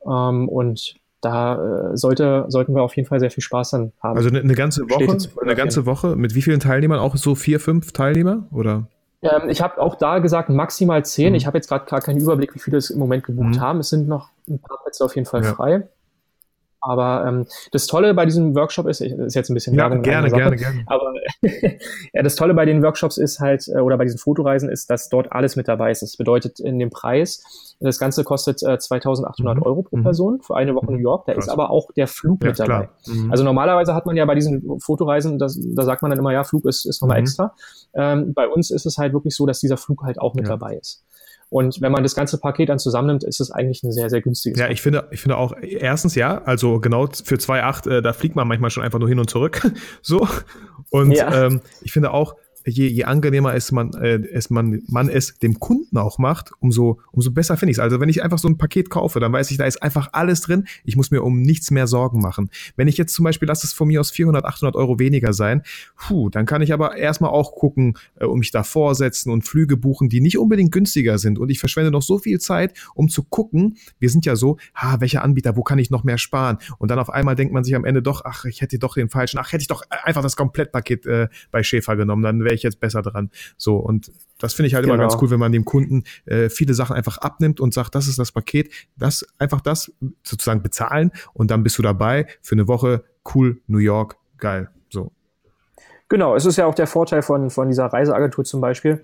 [0.05, 4.17] Ähm, und da äh, sollte, sollten wir auf jeden Fall sehr viel Spaß dann haben.
[4.17, 6.99] Also eine, eine ganze Woche, eine ganze Woche mit wie vielen Teilnehmern?
[6.99, 8.87] Auch so vier, fünf Teilnehmer oder?
[9.21, 11.29] Ähm, ich habe auch da gesagt maximal zehn.
[11.29, 11.35] Mhm.
[11.35, 13.61] Ich habe jetzt gerade gar keinen Überblick, wie viele es im Moment gebucht mhm.
[13.61, 13.79] haben.
[13.79, 15.53] Es sind noch ein paar Plätze auf jeden Fall ja.
[15.53, 15.87] frei.
[16.83, 20.01] Aber ähm, das Tolle bei diesem Workshop ist, ist jetzt ein bisschen ja, Werbung.
[20.01, 20.83] Gerne, gerne, gerne.
[20.87, 21.13] Aber
[22.13, 25.07] ja, das Tolle bei den Workshops ist halt, äh, oder bei diesen Fotoreisen ist, dass
[25.07, 26.01] dort alles mit dabei ist.
[26.01, 29.63] Das bedeutet in dem Preis, das Ganze kostet äh, 2800 mhm.
[29.63, 30.03] Euro pro mhm.
[30.03, 31.25] Person für eine Woche New York.
[31.25, 31.45] Da Krass.
[31.45, 32.89] ist aber auch der Flug ja, mit dabei.
[33.07, 33.31] Mhm.
[33.31, 36.43] Also normalerweise hat man ja bei diesen Fotoreisen, das, da sagt man dann immer, ja,
[36.43, 37.23] Flug ist, ist nochmal mhm.
[37.23, 37.55] extra.
[37.93, 40.51] Ähm, bei uns ist es halt wirklich so, dass dieser Flug halt auch mit ja.
[40.51, 41.03] dabei ist.
[41.49, 44.57] Und wenn man das ganze Paket dann zusammennimmt, ist es eigentlich ein sehr, sehr günstiges.
[44.57, 48.37] Ja, ich finde, ich finde auch, erstens ja, also genau für 2,8, äh, da fliegt
[48.37, 49.69] man manchmal schon einfach nur hin und zurück.
[50.01, 50.25] so.
[50.91, 51.47] Und ja.
[51.47, 55.59] ähm, ich finde auch, je, je angenehmer es man, äh, es man, man es dem
[55.59, 57.79] Kunden auch macht, umso, umso besser finde ich es.
[57.79, 60.41] Also wenn ich einfach so ein Paket kaufe, dann weiß ich, da ist einfach alles
[60.41, 60.65] drin.
[60.83, 62.49] Ich muss mir um nichts mehr Sorgen machen.
[62.75, 65.63] Wenn ich jetzt zum Beispiel, lass es von mir aus 400, 800 Euro weniger sein,
[65.97, 69.77] puh, dann kann ich aber erstmal auch gucken, äh, um mich da vorsetzen und Flüge
[69.77, 71.39] buchen, die nicht unbedingt günstiger sind.
[71.39, 74.99] Und ich verschwende noch so viel Zeit, um zu gucken, wir sind ja so, ha,
[74.99, 76.57] welcher Anbieter, wo kann ich noch mehr sparen?
[76.77, 79.09] Und dann auf einmal denkt man sich am Ende doch, ach, ich hätte doch den
[79.09, 82.63] falschen, ach, hätte ich doch einfach das Komplettpaket äh, bei Schäfer genommen, dann wäre ich
[82.63, 83.29] jetzt besser dran.
[83.57, 84.95] So, und das finde ich halt genau.
[84.95, 88.07] immer ganz cool, wenn man dem Kunden äh, viele Sachen einfach abnimmt und sagt, das
[88.07, 89.91] ist das Paket, das einfach das
[90.23, 93.03] sozusagen bezahlen und dann bist du dabei für eine Woche,
[93.35, 94.69] cool, New York, geil.
[94.89, 95.11] So.
[96.09, 99.03] Genau, es ist ja auch der Vorteil von, von dieser Reiseagentur zum Beispiel,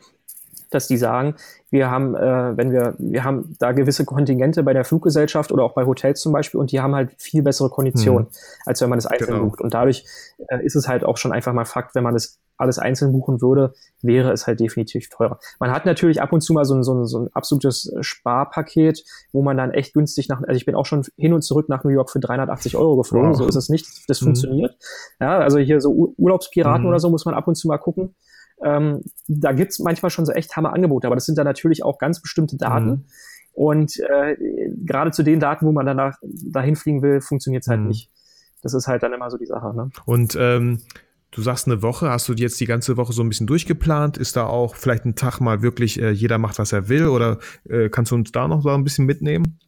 [0.72, 1.36] dass die sagen,
[1.70, 5.74] wir haben, äh, wenn wir, wir haben da gewisse Kontingente bei der Fluggesellschaft oder auch
[5.74, 8.34] bei Hotels zum Beispiel und die haben halt viel bessere Konditionen, hm.
[8.66, 9.46] als wenn man das einzeln genau.
[9.46, 9.62] bucht.
[9.62, 10.06] Und dadurch
[10.48, 13.42] äh, ist es halt auch schon einfach mal Fakt, wenn man das alles einzeln buchen
[13.42, 15.40] würde, wäre es halt definitiv teurer.
[15.60, 19.04] Man hat natürlich ab und zu mal so ein, so ein, so ein absolutes Sparpaket,
[19.32, 21.84] wo man dann echt günstig nach, also ich bin auch schon hin und zurück nach
[21.84, 23.38] New York für 380 Euro geflogen, wow.
[23.38, 24.26] so ist es nicht, das mhm.
[24.26, 24.76] funktioniert.
[25.20, 26.90] Ja, also hier so Urlaubspiraten mhm.
[26.90, 28.16] oder so muss man ab und zu mal gucken.
[28.64, 32.00] Ähm, da gibt's manchmal schon so echt hammer Angebote, aber das sind dann natürlich auch
[32.00, 32.90] ganz bestimmte Daten.
[32.90, 33.06] Mhm.
[33.54, 34.36] Und äh,
[34.86, 37.88] gerade zu den Daten, wo man danach dahin fliegen will, funktioniert's halt mhm.
[37.88, 38.12] nicht.
[38.62, 39.76] Das ist halt dann immer so die Sache.
[39.76, 39.90] Ne?
[40.06, 40.82] Und ähm,
[41.32, 44.18] Du sagst eine Woche, hast du jetzt die ganze Woche so ein bisschen durchgeplant?
[44.18, 47.08] Ist da auch vielleicht ein Tag mal wirklich, äh, jeder macht, was er will?
[47.08, 47.40] Oder
[47.70, 49.60] äh, kannst du uns da noch so ein bisschen mitnehmen?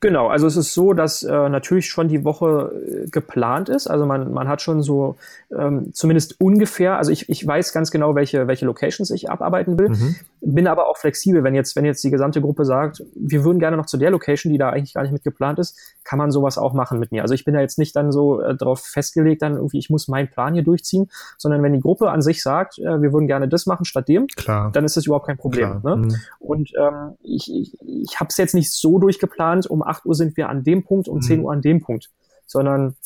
[0.00, 3.88] Genau, also es ist so, dass äh, natürlich schon die Woche äh, geplant ist.
[3.88, 5.16] Also man, man hat schon so
[5.56, 9.88] ähm, zumindest ungefähr, also ich, ich weiß ganz genau, welche, welche Locations ich abarbeiten will,
[9.88, 10.16] mhm.
[10.40, 11.42] bin aber auch flexibel.
[11.42, 14.52] Wenn jetzt, wenn jetzt die gesamte Gruppe sagt, wir würden gerne noch zu der Location,
[14.52, 17.22] die da eigentlich gar nicht mit geplant ist, kann man sowas auch machen mit mir.
[17.22, 20.06] Also ich bin da jetzt nicht dann so äh, darauf festgelegt, dann irgendwie, ich muss
[20.06, 23.48] meinen Plan hier durchziehen, sondern wenn die Gruppe an sich sagt, äh, wir würden gerne
[23.48, 24.70] das machen statt dem, Klar.
[24.70, 25.80] dann ist das überhaupt kein Problem.
[25.82, 25.96] Ne?
[25.96, 26.14] Mhm.
[26.38, 30.36] Und ähm, ich, ich, ich habe es jetzt nicht so durchgeplant, um 8 Uhr sind
[30.36, 31.22] wir an dem Punkt, um mhm.
[31.22, 32.10] 10 Uhr an dem Punkt,
[32.46, 32.96] sondern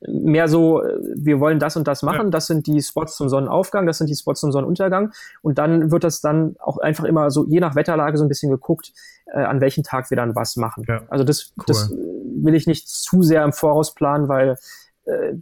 [0.00, 0.82] mehr so,
[1.14, 2.30] wir wollen das und das machen, ja.
[2.30, 6.04] das sind die Spots zum Sonnenaufgang, das sind die Spots zum Sonnenuntergang und dann wird
[6.04, 8.92] das dann auch einfach immer so, je nach Wetterlage so ein bisschen geguckt,
[9.26, 10.84] äh, an welchem Tag wir dann was machen.
[10.88, 11.02] Ja.
[11.08, 11.64] Also das, cool.
[11.66, 14.58] das will ich nicht zu sehr im Voraus planen, weil
[15.06, 15.34] äh,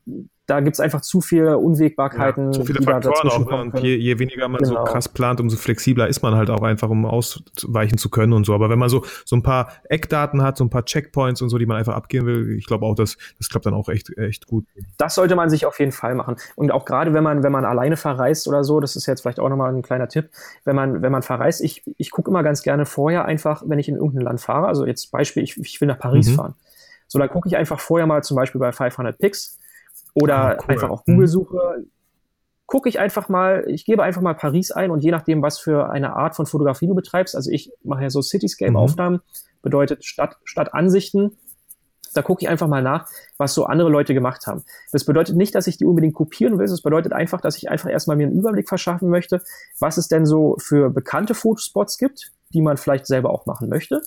[0.46, 2.46] da gibt's einfach zu viele Unwägbarkeiten.
[2.46, 3.50] Ja, zu viele Faktoren auch.
[3.50, 3.61] Ne?
[3.62, 4.85] Und je, je, weniger man genau.
[4.85, 8.44] so krass plant, umso flexibler ist man halt auch einfach, um ausweichen zu können und
[8.44, 8.55] so.
[8.55, 11.57] Aber wenn man so, so ein paar Eckdaten hat, so ein paar Checkpoints und so,
[11.57, 14.46] die man einfach abgehen will, ich glaube auch, dass das klappt dann auch echt, echt
[14.46, 14.66] gut.
[14.98, 16.37] Das sollte man sich auf jeden Fall machen.
[16.57, 19.40] Und auch gerade wenn man, wenn man alleine verreist oder so, das ist jetzt vielleicht
[19.40, 20.29] auch nochmal ein kleiner Tipp,
[20.64, 23.88] wenn man, wenn man verreist, ich, ich gucke immer ganz gerne vorher einfach, wenn ich
[23.88, 26.35] in irgendein Land fahre, also jetzt Beispiel, ich, ich will nach Paris mhm.
[26.35, 26.55] fahren.
[27.14, 29.57] So, dann gucke ich einfach vorher mal zum Beispiel bei 500 Pix,
[30.14, 30.74] oder ah, cool.
[30.74, 31.85] einfach auch Google suche,
[32.66, 35.90] gucke ich einfach mal, ich gebe einfach mal Paris ein und je nachdem, was für
[35.90, 39.61] eine Art von Fotografie du betreibst, also ich mache ja so Cityscape-Aufnahmen, mhm.
[39.62, 41.37] bedeutet Stadt, Stadtansichten,
[42.14, 44.64] Da gucke ich einfach mal nach, was so andere Leute gemacht haben.
[44.90, 46.66] Das bedeutet nicht, dass ich die unbedingt kopieren will.
[46.66, 49.40] Das bedeutet einfach, dass ich einfach erstmal mir einen Überblick verschaffen möchte,
[49.79, 54.00] was es denn so für bekannte Fotospots gibt, die man vielleicht selber auch machen möchte.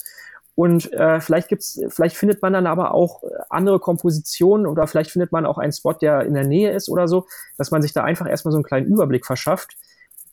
[0.58, 5.32] Und äh, vielleicht gibt's, vielleicht findet man dann aber auch andere Kompositionen oder vielleicht findet
[5.32, 7.28] man auch einen Spot, der in der Nähe ist oder so,
[7.60, 9.78] dass man sich da einfach erstmal so einen kleinen Überblick verschafft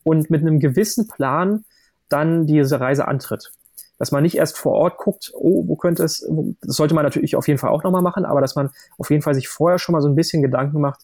[0.03, 1.67] und mit einem gewissen Plan
[2.09, 3.53] dann diese Reise antritt.
[3.99, 6.27] Dass man nicht erst vor Ort guckt, oh, wo könnte es,
[6.63, 9.23] das sollte man natürlich auf jeden Fall auch nochmal machen, aber dass man auf jeden
[9.23, 11.03] Fall sich vorher schon mal so ein bisschen Gedanken macht,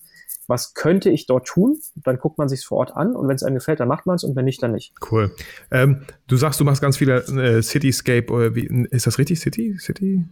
[0.51, 1.79] was könnte ich dort tun?
[1.95, 4.17] Dann guckt man sich vor Ort an und wenn es einem gefällt, dann macht man
[4.17, 4.93] es und wenn nicht, dann nicht.
[5.11, 5.35] Cool.
[5.71, 9.41] Ähm, du sagst, du machst ganz viele äh, Cityscape, oder wie, ist das richtig?
[9.41, 9.79] City?
[9.79, 10.25] City?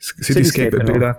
[0.00, 0.92] Cityscape-Bilder.
[0.92, 1.16] Genau.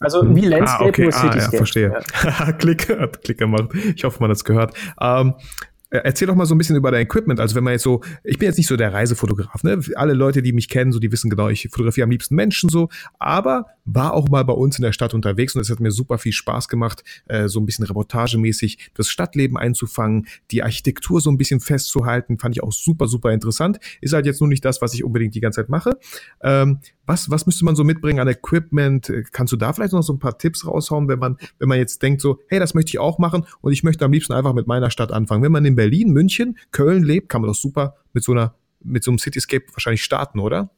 [0.00, 1.02] Also wie ah, Landscape, ah, okay.
[1.02, 1.48] nur Cityscape.
[1.48, 2.02] Ah, ja, verstehe.
[2.24, 2.52] Ja.
[2.58, 3.70] Klick, hat Klick gemacht.
[3.94, 4.74] Ich hoffe, man hat es gehört.
[5.00, 5.42] Ähm, äh,
[5.90, 7.40] erzähl doch mal so ein bisschen über dein Equipment.
[7.40, 9.80] Also wenn man jetzt so, ich bin jetzt nicht so der Reisefotograf, ne?
[9.94, 12.88] Alle Leute, die mich kennen, so, die wissen genau, ich fotografiere am liebsten Menschen so,
[13.18, 16.18] aber war auch mal bei uns in der Stadt unterwegs und es hat mir super
[16.18, 21.38] viel Spaß gemacht, äh, so ein bisschen reportagemäßig das Stadtleben einzufangen, die Architektur so ein
[21.38, 23.78] bisschen festzuhalten, fand ich auch super, super interessant.
[24.00, 25.96] Ist halt jetzt nur nicht das, was ich unbedingt die ganze Zeit mache.
[26.42, 29.12] Ähm, was, was müsste man so mitbringen an Equipment?
[29.30, 32.02] Kannst du da vielleicht noch so ein paar Tipps raushauen, wenn man, wenn man jetzt
[32.02, 34.66] denkt so, hey, das möchte ich auch machen und ich möchte am liebsten einfach mit
[34.66, 35.44] meiner Stadt anfangen.
[35.44, 39.04] Wenn man in Berlin, München, Köln lebt, kann man doch super mit so einer, mit
[39.04, 40.70] so einem Cityscape wahrscheinlich starten, oder?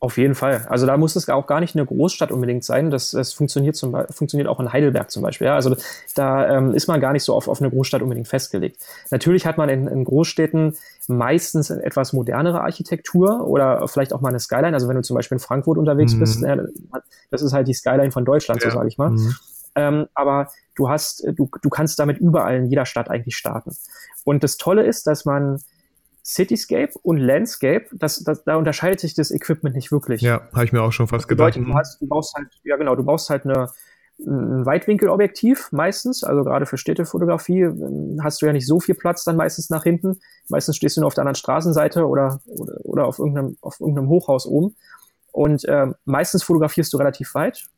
[0.00, 0.64] Auf jeden Fall.
[0.68, 2.88] Also da muss es auch gar nicht eine Großstadt unbedingt sein.
[2.90, 5.48] Das, das funktioniert, zum, funktioniert auch in Heidelberg zum Beispiel.
[5.48, 5.56] Ja?
[5.56, 5.74] Also
[6.14, 8.80] da ähm, ist man gar nicht so auf, auf eine Großstadt unbedingt festgelegt.
[9.10, 10.76] Natürlich hat man in, in Großstädten
[11.08, 14.72] meistens etwas modernere Architektur oder vielleicht auch mal eine Skyline.
[14.72, 16.20] Also wenn du zum Beispiel in Frankfurt unterwegs mhm.
[16.20, 16.58] bist, äh,
[17.32, 18.70] das ist halt die Skyline von Deutschland, ja.
[18.70, 19.10] so sage ich mal.
[19.10, 19.34] Mhm.
[19.74, 23.76] Ähm, aber du hast, du, du kannst damit überall in jeder Stadt eigentlich starten.
[24.24, 25.60] Und das Tolle ist, dass man
[26.24, 30.20] Cityscape und Landscape, das, das, da unterscheidet sich das Equipment nicht wirklich.
[30.20, 31.54] Ja, habe ich mir auch schon fast gedacht.
[31.54, 33.70] Bedeutet, du, hast, du baust halt, ja genau, du baust halt eine,
[34.18, 39.24] ein Weitwinkelobjektiv meistens, also gerade für Städtefotografie ähm, hast du ja nicht so viel Platz
[39.24, 40.20] dann meistens nach hinten.
[40.48, 44.08] Meistens stehst du nur auf der anderen Straßenseite oder, oder, oder auf, irgendeinem, auf irgendeinem
[44.08, 44.76] Hochhaus oben.
[45.32, 47.68] Und äh, meistens fotografierst du relativ weit.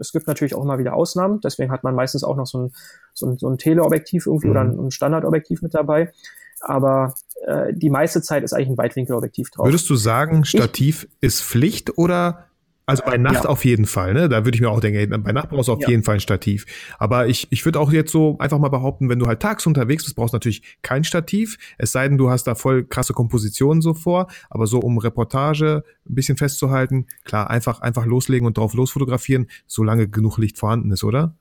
[0.00, 2.72] Es gibt natürlich auch immer wieder Ausnahmen, deswegen hat man meistens auch noch so ein,
[3.14, 4.52] so ein, so ein Teleobjektiv irgendwie mhm.
[4.52, 6.12] oder ein, ein Standardobjektiv mit dabei
[6.60, 7.14] aber
[7.46, 9.66] äh, die meiste Zeit ist eigentlich ein Weitwinkelobjektiv drauf.
[9.66, 12.49] Würdest du sagen, Stativ ich, ist Pflicht oder
[12.90, 13.50] also bei Nacht ja.
[13.50, 14.28] auf jeden Fall, ne?
[14.28, 15.88] Da würde ich mir auch denken, bei Nacht brauchst du auf ja.
[15.88, 16.66] jeden Fall ein Stativ.
[16.98, 20.04] Aber ich, ich würde auch jetzt so einfach mal behaupten, wenn du halt tags unterwegs
[20.04, 21.56] bist, brauchst du natürlich kein Stativ.
[21.78, 24.26] Es sei denn, du hast da voll krasse Kompositionen so vor.
[24.50, 30.08] Aber so um Reportage ein bisschen festzuhalten, klar, einfach, einfach loslegen und drauf losfotografieren, solange
[30.08, 31.34] genug Licht vorhanden ist, oder?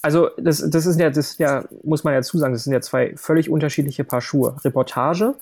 [0.00, 3.14] Also das, das ist ja, das ja, muss man ja zusagen, das sind ja zwei
[3.16, 4.56] völlig unterschiedliche Paar Schuhe.
[4.64, 5.34] Reportage,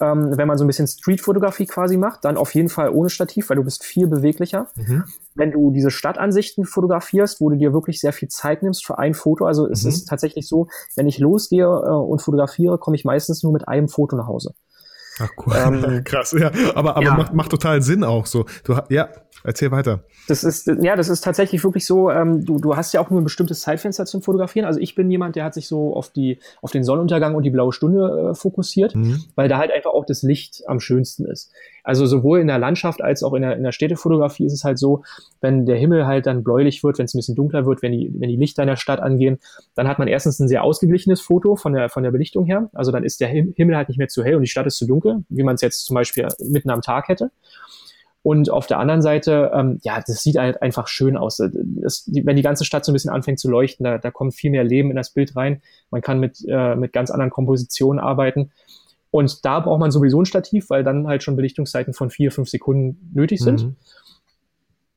[0.00, 3.50] ähm, wenn man so ein bisschen Streetfotografie quasi macht, dann auf jeden Fall ohne Stativ,
[3.50, 4.68] weil du bist viel beweglicher.
[4.76, 5.04] Mhm.
[5.34, 9.14] Wenn du diese Stadtansichten fotografierst, wo du dir wirklich sehr viel Zeit nimmst für ein
[9.14, 9.72] Foto, also mhm.
[9.72, 13.66] es ist tatsächlich so, wenn ich losgehe äh, und fotografiere, komme ich meistens nur mit
[13.66, 14.54] einem Foto nach Hause.
[15.18, 17.14] Ach cool, ähm, krass, ja, aber, aber ja.
[17.14, 18.46] Macht, macht total Sinn auch so.
[18.64, 19.08] Du, ja,
[19.44, 20.02] erzähl weiter.
[20.26, 23.20] Das ist, ja, das ist tatsächlich wirklich so, ähm, du, du hast ja auch nur
[23.20, 24.66] ein bestimmtes Zeitfenster zum Fotografieren.
[24.66, 27.50] Also ich bin jemand, der hat sich so auf die, auf den Sonnenuntergang und die
[27.50, 29.22] blaue Stunde äh, fokussiert, mhm.
[29.34, 31.52] weil da halt einfach auch das Licht am schönsten ist.
[31.84, 34.78] Also sowohl in der Landschaft als auch in der, in der Städtefotografie ist es halt
[34.78, 35.02] so,
[35.42, 38.10] wenn der Himmel halt dann bläulich wird, wenn es ein bisschen dunkler wird, wenn die,
[38.18, 39.38] wenn die Lichter in der Stadt angehen,
[39.74, 42.70] dann hat man erstens ein sehr ausgeglichenes Foto von der, von der Belichtung her.
[42.72, 44.86] Also dann ist der Himmel halt nicht mehr zu hell und die Stadt ist zu
[44.86, 47.30] dunkel, wie man es jetzt zum Beispiel mitten am Tag hätte.
[48.22, 51.36] Und auf der anderen Seite, ähm, ja, das sieht halt einfach schön aus.
[51.36, 54.34] Das, die, wenn die ganze Stadt so ein bisschen anfängt zu leuchten, da, da kommt
[54.34, 55.60] viel mehr Leben in das Bild rein.
[55.90, 58.50] Man kann mit, äh, mit ganz anderen Kompositionen arbeiten.
[59.10, 62.48] Und da braucht man sowieso ein Stativ, weil dann halt schon Belichtungszeiten von vier, fünf
[62.48, 63.62] Sekunden nötig sind.
[63.62, 63.76] Mhm.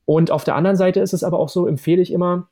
[0.06, 2.48] Und auf der anderen Seite ist es aber auch so, empfehle ich immer,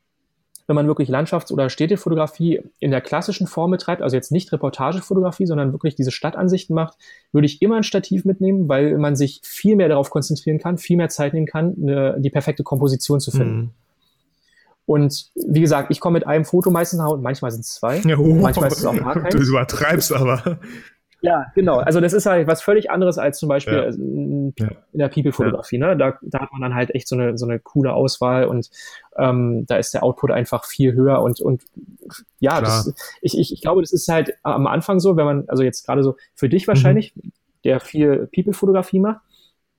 [0.66, 5.46] wenn man wirklich Landschafts- oder Städtefotografie in der klassischen Form betreibt, also jetzt nicht Reportagefotografie,
[5.46, 6.96] sondern wirklich diese Stadtansichten macht,
[7.32, 10.96] würde ich immer ein Stativ mitnehmen, weil man sich viel mehr darauf konzentrieren kann, viel
[10.96, 13.56] mehr Zeit nehmen kann, eine, die perfekte Komposition zu finden.
[13.56, 13.70] Mhm.
[14.86, 17.98] Und wie gesagt, ich komme mit einem Foto meistens nach und manchmal sind es zwei.
[17.98, 19.34] Ja, oh, manchmal ist es auch gar keins.
[19.34, 20.58] Du übertreibst aber.
[21.26, 21.78] Ja, genau.
[21.78, 23.84] Also das ist halt was völlig anderes als zum Beispiel ja.
[23.86, 24.54] in,
[24.92, 25.76] in der People-Fotografie.
[25.76, 25.96] Ne?
[25.96, 28.70] Da, da hat man dann halt echt so eine, so eine coole Auswahl und
[29.16, 31.64] ähm, da ist der Output einfach viel höher und, und
[32.38, 35.64] ja, das, ich, ich, ich glaube, das ist halt am Anfang so, wenn man, also
[35.64, 37.32] jetzt gerade so für dich wahrscheinlich, mhm.
[37.64, 39.20] der viel People-Fotografie macht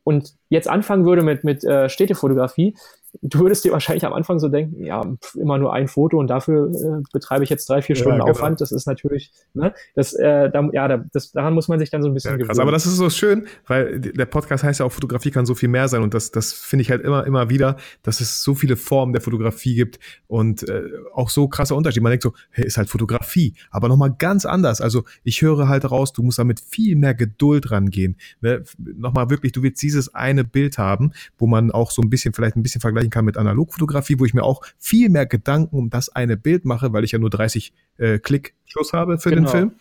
[0.04, 2.76] und jetzt anfangen würde mit, mit äh, Städtefotografie,
[3.22, 5.04] du würdest dir wahrscheinlich am Anfang so denken, ja,
[5.36, 8.32] immer nur ein Foto und dafür äh, betreibe ich jetzt drei, vier Stunden ja, genau.
[8.32, 8.62] Aufwand.
[8.62, 12.10] Das ist natürlich, ne, das, äh, da, ja, das, daran muss man sich dann so
[12.10, 12.60] ein bisschen ja, gewöhnen.
[12.60, 15.70] Aber das ist so schön, weil der Podcast heißt ja auch, Fotografie kann so viel
[15.70, 18.76] mehr sein und das, das finde ich halt immer, immer wieder, dass es so viele
[18.76, 22.04] Formen der Fotografie gibt und äh, auch so krasser Unterschied.
[22.04, 24.82] Man denkt so, hey, ist halt Fotografie, aber nochmal ganz anders.
[24.82, 28.17] Also ich höre halt raus, du musst damit viel mehr Geduld rangehen.
[28.41, 28.63] Ne?
[28.78, 32.56] Nochmal wirklich, du willst dieses eine Bild haben, wo man auch so ein bisschen, vielleicht
[32.56, 36.10] ein bisschen vergleichen kann mit Analogfotografie, wo ich mir auch viel mehr Gedanken um das
[36.10, 39.43] eine Bild mache, weil ich ja nur 30 äh, Klick-Schuss habe für genau.
[39.43, 39.72] den Film.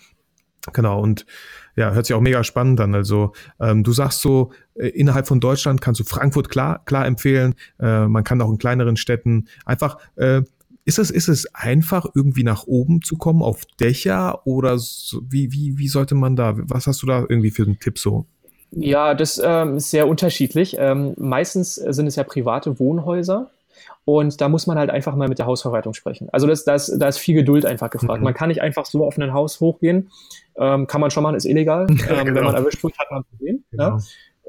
[0.73, 1.27] Genau, und
[1.77, 2.95] ja, hört sich auch mega spannend an.
[2.95, 7.55] Also ähm, du sagst so, äh, innerhalb von Deutschland kannst du Frankfurt klar, klar empfehlen.
[7.79, 10.43] Äh, man kann auch in kleineren Städten einfach, äh,
[10.85, 15.53] ist es, ist es einfach, irgendwie nach oben zu kommen auf Dächer oder so, wie,
[15.53, 18.27] wie, wie sollte man da, was hast du da irgendwie für einen Tipp so?
[18.71, 20.77] Ja, das ähm, ist sehr unterschiedlich.
[20.79, 23.51] Ähm, meistens sind es ja private Wohnhäuser.
[24.05, 26.29] Und da muss man halt einfach mal mit der Hausverwaltung sprechen.
[26.31, 28.21] Also das, das, da ist viel Geduld einfach gefragt.
[28.21, 28.25] Mhm.
[28.25, 30.11] Man kann nicht einfach so auf ein Haus hochgehen.
[30.57, 31.87] Ähm, kann man schon machen, ist illegal.
[32.09, 32.37] Ähm, genau.
[32.37, 33.65] Wenn man erwischt wird, hat man ein Problem.
[33.73, 33.99] Genau.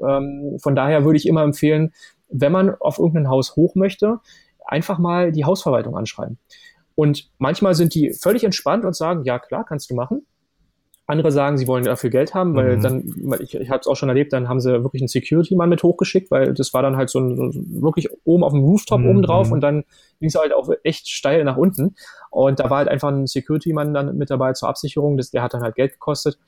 [0.00, 0.18] Ja?
[0.18, 1.92] Ähm, von daher würde ich immer empfehlen,
[2.28, 4.20] wenn man auf irgendein Haus hoch möchte,
[4.64, 6.38] einfach mal die Hausverwaltung anschreiben.
[6.94, 10.26] Und manchmal sind die völlig entspannt und sagen, ja klar, kannst du machen.
[11.08, 12.82] Andere sagen, sie wollen dafür Geld haben, weil mhm.
[12.82, 15.82] dann, ich, ich habe es auch schon erlebt, dann haben sie wirklich einen Security-Mann mit
[15.82, 19.08] hochgeschickt, weil das war dann halt so, ein, wirklich oben auf dem Rooftop mhm.
[19.08, 19.84] oben drauf und dann
[20.20, 21.96] ging es halt auch echt steil nach unten.
[22.30, 25.54] Und da war halt einfach ein Security-Mann dann mit dabei zur Absicherung, das, der hat
[25.54, 26.38] dann halt Geld gekostet.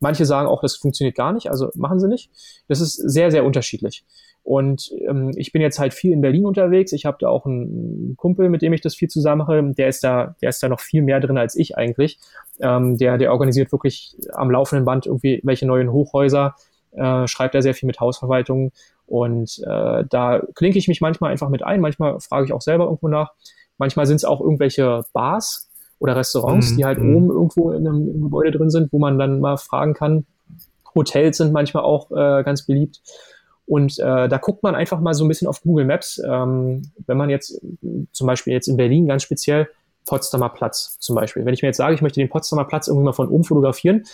[0.00, 2.30] Manche sagen auch, das funktioniert gar nicht, also machen sie nicht.
[2.66, 4.06] Das ist sehr, sehr unterschiedlich.
[4.48, 6.92] Und ähm, ich bin jetzt halt viel in Berlin unterwegs.
[6.92, 9.74] Ich habe da auch einen Kumpel, mit dem ich das viel zusammen mache.
[9.76, 12.18] Der ist da, der ist da noch viel mehr drin als ich eigentlich.
[12.58, 16.54] Ähm, der, der organisiert wirklich am laufenden Band irgendwie welche neuen Hochhäuser,
[16.92, 18.72] äh, schreibt da sehr viel mit Hausverwaltung.
[19.04, 21.82] Und äh, da klinke ich mich manchmal einfach mit ein.
[21.82, 23.32] Manchmal frage ich auch selber irgendwo nach.
[23.76, 26.76] Manchmal sind es auch irgendwelche Bars oder Restaurants, mhm.
[26.78, 27.16] die halt mhm.
[27.16, 30.24] oben irgendwo in einem, im Gebäude drin sind, wo man dann mal fragen kann.
[30.94, 33.02] Hotels sind manchmal auch äh, ganz beliebt.
[33.68, 36.20] Und äh, da guckt man einfach mal so ein bisschen auf Google Maps.
[36.26, 37.60] Ähm, wenn man jetzt
[38.12, 39.68] zum Beispiel jetzt in Berlin ganz speziell
[40.06, 41.44] Potsdamer Platz zum Beispiel.
[41.44, 44.04] Wenn ich mir jetzt sage, ich möchte den Potsdamer Platz irgendwie mal von oben fotografieren,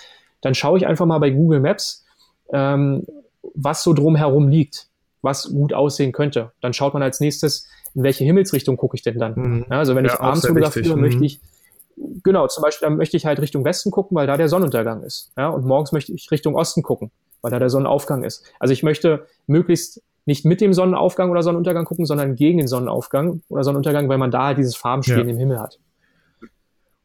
[0.40, 2.04] dann schaue ich einfach mal bei Google Maps,
[2.52, 3.06] ähm,
[3.54, 4.88] was so drumherum liegt,
[5.22, 6.50] was gut aussehen könnte.
[6.60, 9.34] Dann schaut man als nächstes, in welche Himmelsrichtung gucke ich denn dann.
[9.36, 9.66] Mhm.
[9.70, 11.02] Ja, also wenn ja, ich abends fotografiere, mhm.
[11.02, 11.40] möchte ich
[12.24, 15.30] genau, zum Beispiel dann möchte ich halt Richtung Westen gucken, weil da der Sonnenuntergang ist.
[15.36, 17.12] Ja, und morgens möchte ich Richtung Osten gucken
[17.44, 18.42] weil da der Sonnenaufgang ist.
[18.58, 23.42] Also ich möchte möglichst nicht mit dem Sonnenaufgang oder Sonnenuntergang gucken, sondern gegen den Sonnenaufgang
[23.50, 25.24] oder Sonnenuntergang, weil man da halt dieses Farbenspiel ja.
[25.24, 25.78] im Himmel hat.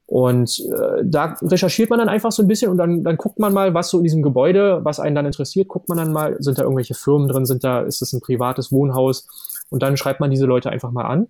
[0.05, 3.53] Und äh, da recherchiert man dann einfach so ein bisschen und dann, dann guckt man
[3.53, 6.57] mal, was so in diesem Gebäude, was einen dann interessiert, guckt man dann mal, sind
[6.57, 9.27] da irgendwelche Firmen drin, sind da, ist das ein privates Wohnhaus?
[9.69, 11.27] Und dann schreibt man diese Leute einfach mal an.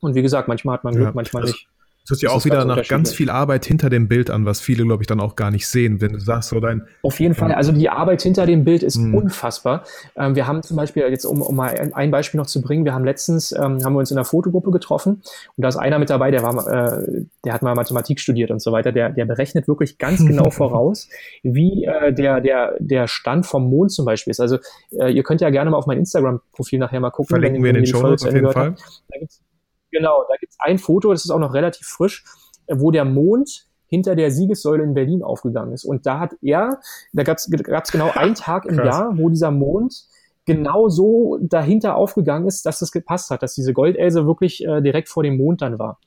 [0.00, 1.68] Und wie gesagt, manchmal hat man Glück, ja, manchmal nicht.
[2.08, 4.84] Das hört sich auch wieder nach ganz viel Arbeit hinter dem Bild an, was viele,
[4.84, 6.86] glaube ich, dann auch gar nicht sehen, wenn du sagst, so dein.
[7.02, 7.52] Auf jeden Fall.
[7.52, 9.14] Also die Arbeit hinter dem Bild ist mhm.
[9.14, 9.84] unfassbar.
[10.16, 12.94] Ähm, wir haben zum Beispiel, jetzt um, um mal ein Beispiel noch zu bringen, wir
[12.94, 15.20] haben letztens, ähm, haben wir uns in einer Fotogruppe getroffen
[15.56, 18.62] und da ist einer mit dabei, der war, äh, der hat mal Mathematik studiert und
[18.62, 21.10] so weiter, der, der berechnet wirklich ganz genau voraus,
[21.42, 24.40] wie äh, der, der, der Stand vom Mond zum Beispiel ist.
[24.40, 24.56] Also
[24.98, 27.34] äh, ihr könnt ja gerne mal auf mein Instagram-Profil nachher mal gucken.
[27.34, 28.76] Verlinken wir in den Show Notes auf jeden Fall.
[29.10, 29.42] Da gibt's
[29.90, 32.24] Genau, da gibt es ein Foto, das ist auch noch relativ frisch,
[32.66, 35.84] äh, wo der Mond hinter der Siegessäule in Berlin aufgegangen ist.
[35.84, 36.78] Und da hat er,
[37.12, 40.04] da gab es genau einen Tag im Jahr, wo dieser Mond
[40.44, 45.08] genau so dahinter aufgegangen ist, dass das gepasst hat, dass diese Goldelse wirklich äh, direkt
[45.08, 45.98] vor dem Mond dann war.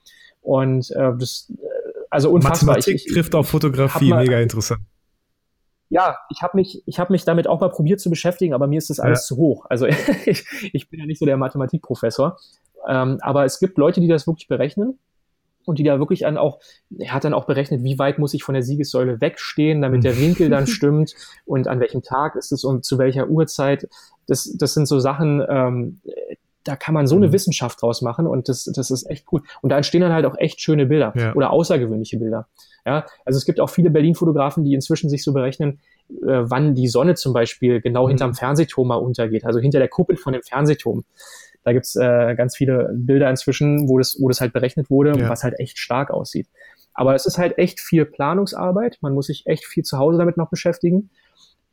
[0.42, 1.66] Und äh, das, äh,
[2.10, 2.76] also unfassbar.
[2.76, 4.82] Mathematik ich, ich, trifft auf Fotografie, mal, mega interessant.
[5.90, 8.78] Ja, ich habe mich, ich habe mich damit auch mal probiert zu beschäftigen, aber mir
[8.78, 9.36] ist das alles ja.
[9.36, 9.66] zu hoch.
[9.70, 9.86] Also
[10.26, 12.38] ich, ich bin ja nicht so der Mathematikprofessor.
[12.88, 15.00] Ähm, aber es gibt Leute, die das wirklich berechnen
[15.66, 16.60] und die da wirklich dann auch,
[16.98, 20.20] er hat dann auch berechnet, wie weit muss ich von der Siegessäule wegstehen, damit der
[20.20, 21.14] Winkel dann stimmt
[21.46, 23.88] und an welchem Tag ist es und zu welcher Uhrzeit.
[24.28, 26.02] Das, das sind so Sachen, ähm,
[26.64, 27.34] da kann man so eine mhm.
[27.34, 29.42] Wissenschaft draus machen und das, das ist echt cool.
[29.62, 31.34] Und da entstehen dann halt auch echt schöne Bilder ja.
[31.34, 32.48] oder außergewöhnliche Bilder.
[32.86, 36.88] Ja, also es gibt auch viele Berlin-Fotografen, die inzwischen sich so berechnen, äh, wann die
[36.88, 38.10] Sonne zum Beispiel genau mhm.
[38.10, 41.04] hinterm Fernsehturm mal untergeht, also hinter der Kuppel von dem Fernsehturm.
[41.64, 45.30] Da gibt's äh, ganz viele Bilder inzwischen, wo das, wo das halt berechnet wurde, ja.
[45.30, 46.48] was halt echt stark aussieht.
[46.94, 48.98] Aber es ist halt echt viel Planungsarbeit.
[49.02, 51.10] Man muss sich echt viel zu Hause damit noch beschäftigen.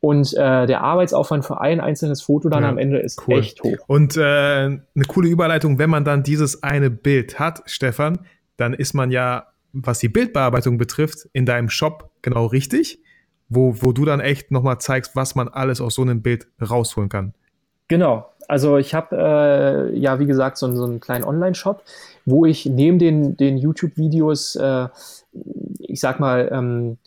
[0.01, 3.39] Und äh, der Arbeitsaufwand für ein einzelnes Foto dann ja, am Ende ist cool.
[3.39, 3.77] echt hoch.
[3.87, 8.19] Und äh, eine coole Überleitung, wenn man dann dieses eine Bild hat, Stefan,
[8.55, 13.01] dann ist man ja, was die Bildbearbeitung betrifft, in deinem Shop genau richtig,
[13.49, 17.09] wo, wo du dann echt nochmal zeigst, was man alles aus so einem Bild rausholen
[17.09, 17.33] kann.
[17.89, 18.29] Genau.
[18.47, 21.83] Also ich habe äh, ja, wie gesagt, so, so einen kleinen Online-Shop,
[22.25, 24.87] wo ich neben den, den YouTube-Videos, äh,
[25.79, 26.97] ich sag mal, ähm,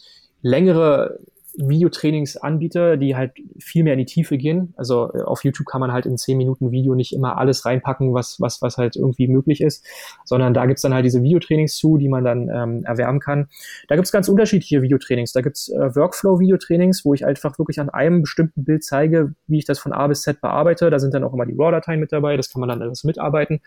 [0.43, 1.19] längere
[1.57, 4.73] Videotrainings anbiete, die halt viel mehr in die Tiefe gehen.
[4.77, 8.15] Also äh, auf YouTube kann man halt in 10 Minuten Video nicht immer alles reinpacken,
[8.15, 9.87] was, was, was halt irgendwie möglich ist,
[10.25, 13.49] sondern da gibt's dann halt diese Videotrainings zu, die man dann ähm, erwerben kann.
[13.89, 15.33] Da gibt's ganz unterschiedliche Videotrainings.
[15.33, 19.67] Da gibt's äh, Workflow-Videotrainings, wo ich einfach wirklich an einem bestimmten Bild zeige, wie ich
[19.67, 20.89] das von A bis Z bearbeite.
[20.89, 23.61] Da sind dann auch immer die RAW-Dateien mit dabei, das kann man dann alles mitarbeiten.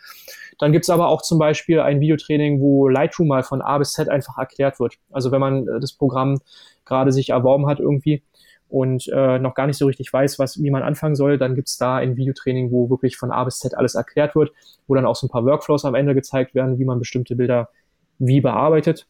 [0.60, 4.10] Dann gibt's aber auch zum Beispiel ein Videotraining, wo Lightroom mal von A bis Z
[4.10, 4.96] einfach erklärt wird.
[5.12, 6.40] Also wenn man äh, das Programm
[6.86, 8.24] gerade sich erworben hat irgendwie
[8.68, 11.78] und äh, noch gar nicht so richtig weiß, was, wie man anfangen soll, dann gibt's
[11.78, 14.52] da ein Videotraining, wo wirklich von A bis Z alles erklärt wird,
[14.88, 17.70] wo dann auch so ein paar Workflows am Ende gezeigt werden, wie man bestimmte Bilder
[18.18, 19.08] wie bearbeitet.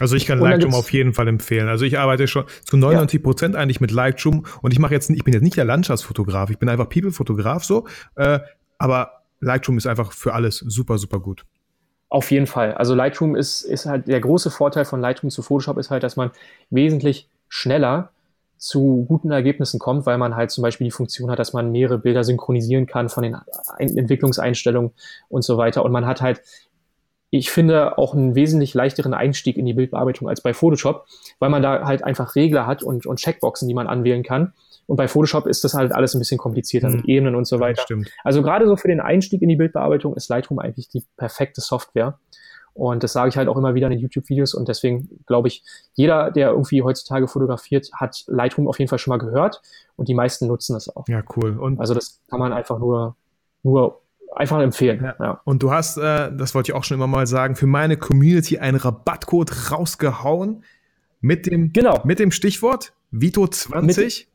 [0.00, 1.68] Also ich kann Lightroom auf jeden Fall empfehlen.
[1.68, 3.60] Also ich arbeite schon zu 99 Prozent ja.
[3.60, 6.68] eigentlich mit Lightroom und ich mache jetzt, ich bin jetzt nicht der Landschaftsfotograf, ich bin
[6.68, 8.38] einfach People-Fotograf so, äh,
[8.78, 11.44] aber Lightroom ist einfach für alles super, super gut.
[12.10, 12.72] Auf jeden Fall.
[12.74, 16.16] Also Lightroom ist, ist halt der große Vorteil von Lightroom zu Photoshop ist halt, dass
[16.16, 16.30] man
[16.70, 18.10] wesentlich schneller
[18.56, 21.98] zu guten Ergebnissen kommt, weil man halt zum Beispiel die Funktion hat, dass man mehrere
[21.98, 23.36] Bilder synchronisieren kann von den
[23.78, 24.92] Entwicklungseinstellungen
[25.28, 25.84] und so weiter.
[25.84, 26.40] Und man hat halt,
[27.30, 31.06] ich finde, auch einen wesentlich leichteren Einstieg in die Bildbearbeitung als bei Photoshop,
[31.38, 34.54] weil man da halt einfach Regler hat und, und Checkboxen, die man anwählen kann.
[34.88, 36.96] Und bei Photoshop ist das halt alles ein bisschen komplizierter mhm.
[36.96, 37.82] mit Ebenen und so weiter.
[37.82, 38.10] Stimmt.
[38.24, 42.18] Also gerade so für den Einstieg in die Bildbearbeitung ist Lightroom eigentlich die perfekte Software.
[42.72, 44.54] Und das sage ich halt auch immer wieder in den YouTube-Videos.
[44.54, 45.62] Und deswegen glaube ich,
[45.92, 49.60] jeder, der irgendwie heutzutage fotografiert, hat Lightroom auf jeden Fall schon mal gehört.
[49.96, 51.06] Und die meisten nutzen es auch.
[51.06, 51.58] Ja, cool.
[51.58, 53.14] Und also das kann man einfach nur,
[53.62, 54.00] nur
[54.34, 55.04] einfach empfehlen.
[55.04, 55.16] Ja.
[55.20, 55.40] ja.
[55.44, 58.56] Und du hast, äh, das wollte ich auch schon immer mal sagen, für meine Community
[58.56, 60.64] einen Rabattcode rausgehauen
[61.20, 62.00] mit dem, genau.
[62.04, 64.27] mit dem Stichwort Vito20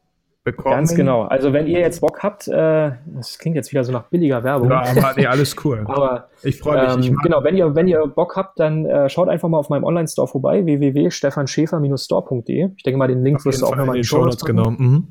[0.44, 0.76] bekommen.
[0.76, 1.24] Ganz genau.
[1.24, 4.70] Also wenn ihr jetzt Bock habt, äh, das klingt jetzt wieder so nach billiger Werbung.
[4.70, 5.84] Ja, aber nee, alles cool.
[5.88, 7.08] aber ich freue mich.
[7.08, 9.70] Ähm, ich genau, wenn ihr, wenn ihr Bock habt, dann äh, schaut einfach mal auf
[9.70, 12.70] meinem Online-Store vorbei, www.stefanschäfer-store.de.
[12.76, 14.78] Ich denke mal, den Link wirst du auch nochmal in die Show Notes genommen.
[14.80, 15.08] Mhm.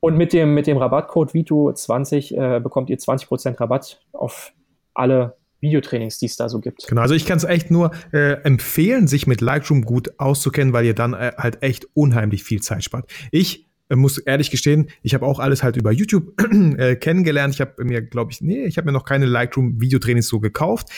[0.00, 4.52] Und mit dem, mit dem Rabattcode Vito20 äh, bekommt ihr 20% Rabatt auf
[4.94, 6.88] alle Videotrainings, die es da so gibt.
[6.88, 10.84] Genau, also ich kann es echt nur äh, empfehlen, sich mit Lightroom gut auszukennen, weil
[10.84, 13.06] ihr dann äh, halt echt unheimlich viel Zeit spart.
[13.30, 16.40] Ich muss ehrlich gestehen, ich habe auch alles halt über YouTube
[16.78, 17.54] äh, kennengelernt.
[17.54, 20.88] Ich habe mir, glaube ich, nee, ich habe mir noch keine Lightroom-Videotrainings so gekauft.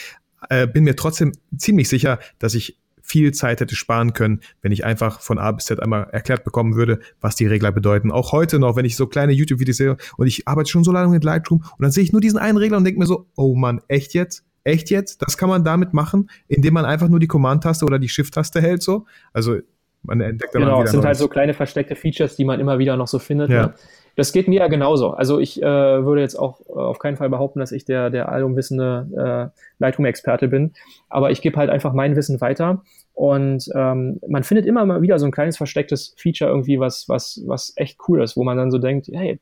[0.51, 4.85] Äh, bin mir trotzdem ziemlich sicher, dass ich viel Zeit hätte sparen können, wenn ich
[4.85, 8.11] einfach von A bis Z einmal erklärt bekommen würde, was die Regler bedeuten.
[8.11, 11.11] Auch heute noch, wenn ich so kleine YouTube-Videos sehe und ich arbeite schon so lange
[11.11, 13.55] mit Lightroom und dann sehe ich nur diesen einen Regler und denke mir so, oh
[13.55, 14.43] Mann, echt jetzt?
[14.65, 15.21] Echt jetzt?
[15.21, 18.83] Das kann man damit machen, indem man einfach nur die Command-Taste oder die Shift-Taste hält
[18.83, 19.05] so?
[19.35, 19.59] Also
[20.05, 21.05] man entdeckt Genau, es sind halt Neues.
[21.05, 23.51] halt so kleine versteckte Features, die man immer wieder noch so findet.
[23.51, 23.67] Ja.
[23.67, 23.75] Ne?
[24.17, 25.11] Das geht mir ja genauso.
[25.11, 28.29] Also ich äh, würde jetzt auch äh, auf keinen Fall behaupten, dass ich der, der
[28.29, 30.73] allumwissende äh, Lightroom-Experte bin.
[31.09, 32.83] Aber ich gebe halt einfach mein Wissen weiter.
[33.13, 37.43] Und ähm, man findet immer mal wieder so ein kleines verstecktes Feature irgendwie, was, was,
[37.47, 39.41] was echt cool ist, wo man dann so denkt, hey,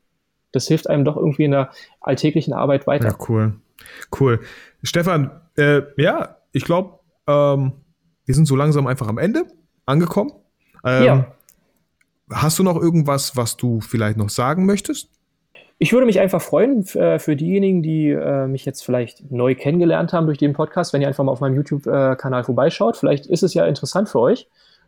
[0.51, 3.09] das hilft einem doch irgendwie in der alltäglichen Arbeit weiter.
[3.09, 3.53] Ja, cool.
[4.19, 4.39] Cool.
[4.83, 7.73] Stefan, äh, ja, ich glaube, ähm,
[8.25, 9.43] wir sind so langsam einfach am Ende
[9.85, 10.31] angekommen.
[10.85, 11.25] Ähm, ja.
[12.31, 15.09] Hast du noch irgendwas, was du vielleicht noch sagen möchtest?
[15.79, 20.13] Ich würde mich einfach freuen äh, für diejenigen, die äh, mich jetzt vielleicht neu kennengelernt
[20.13, 22.95] haben durch den Podcast, wenn ihr einfach mal auf meinem YouTube-Kanal vorbeischaut.
[22.95, 24.47] Vielleicht ist es ja interessant für euch.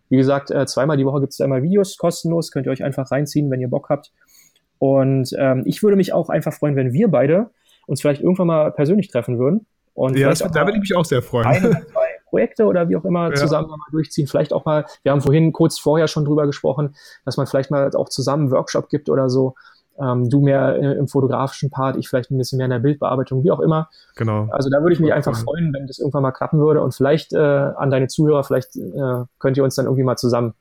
[0.10, 3.12] Wie gesagt, äh, zweimal die Woche gibt es einmal Videos, kostenlos, könnt ihr euch einfach
[3.12, 4.12] reinziehen, wenn ihr Bock habt.
[4.78, 7.50] Und ähm, ich würde mich auch einfach freuen, wenn wir beide
[7.88, 9.66] uns vielleicht irgendwann mal persönlich treffen würden.
[9.94, 11.48] Und ja, das, da würde ich mich auch sehr freuen.
[11.48, 13.36] Ein oder zwei Projekte oder wie auch immer ja.
[13.36, 14.28] zusammen mal durchziehen.
[14.28, 17.90] Vielleicht auch mal, wir haben vorhin kurz vorher schon drüber gesprochen, dass man vielleicht mal
[17.96, 19.56] auch zusammen einen Workshop gibt oder so.
[19.98, 23.52] Ähm, du mehr im fotografischen Part, ich vielleicht ein bisschen mehr in der Bildbearbeitung, wie
[23.52, 23.90] auch immer.
[24.16, 24.50] Genau.
[24.52, 27.32] Also da würde ich mich einfach freuen, wenn das irgendwann mal klappen würde und vielleicht
[27.32, 30.54] äh, an deine Zuhörer, vielleicht äh, könnt ihr uns dann irgendwie mal zusammen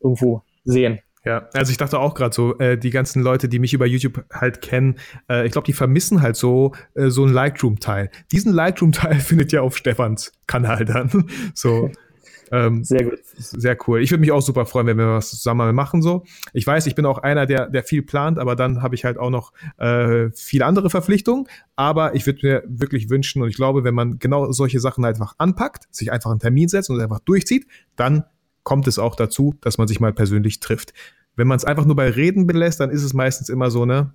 [0.00, 0.98] irgendwo sehen.
[1.24, 4.24] Ja, also ich dachte auch gerade so, äh, die ganzen Leute, die mich über YouTube
[4.32, 4.96] halt kennen,
[5.28, 8.10] äh, ich glaube, die vermissen halt so äh, so einen Lightroom-Teil.
[8.32, 11.26] Diesen Lightroom-Teil findet ihr auf Stefans Kanal dann.
[11.54, 11.90] so.
[12.50, 13.18] Ähm, sehr gut.
[13.36, 14.02] Sehr cool.
[14.02, 16.24] Ich würde mich auch super freuen, wenn wir was zusammen machen so.
[16.52, 19.16] Ich weiß, ich bin auch einer, der, der viel plant, aber dann habe ich halt
[19.16, 21.46] auch noch äh, viele andere Verpflichtungen.
[21.76, 25.16] Aber ich würde mir wirklich wünschen und ich glaube, wenn man genau solche Sachen halt
[25.16, 27.66] einfach anpackt, sich einfach einen Termin setzt und einfach durchzieht,
[27.96, 28.24] dann
[28.62, 30.92] kommt es auch dazu, dass man sich mal persönlich trifft.
[31.36, 34.14] Wenn man es einfach nur bei Reden belässt, dann ist es meistens immer so, ne?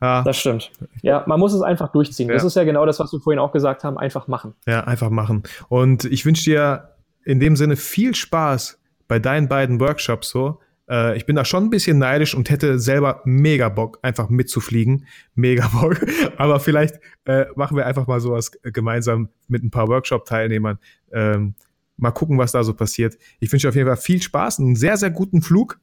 [0.00, 0.22] Ja.
[0.22, 0.70] Das stimmt.
[1.02, 2.28] Ja, man muss es einfach durchziehen.
[2.28, 2.34] Ja.
[2.34, 4.54] Das ist ja genau das, was wir vorhin auch gesagt haben, einfach machen.
[4.66, 5.42] Ja, einfach machen.
[5.68, 10.60] Und ich wünsche dir in dem Sinne viel Spaß bei deinen beiden Workshops so.
[10.88, 15.06] Äh, ich bin da schon ein bisschen neidisch und hätte selber mega Bock, einfach mitzufliegen.
[15.34, 16.04] Mega Bock.
[16.36, 20.78] Aber vielleicht äh, machen wir einfach mal sowas gemeinsam mit ein paar Workshop-Teilnehmern.
[21.12, 21.54] Ähm,
[21.96, 23.16] mal gucken, was da so passiert.
[23.40, 25.78] Ich wünsche auf jeden Fall viel Spaß, einen sehr, sehr guten Flug.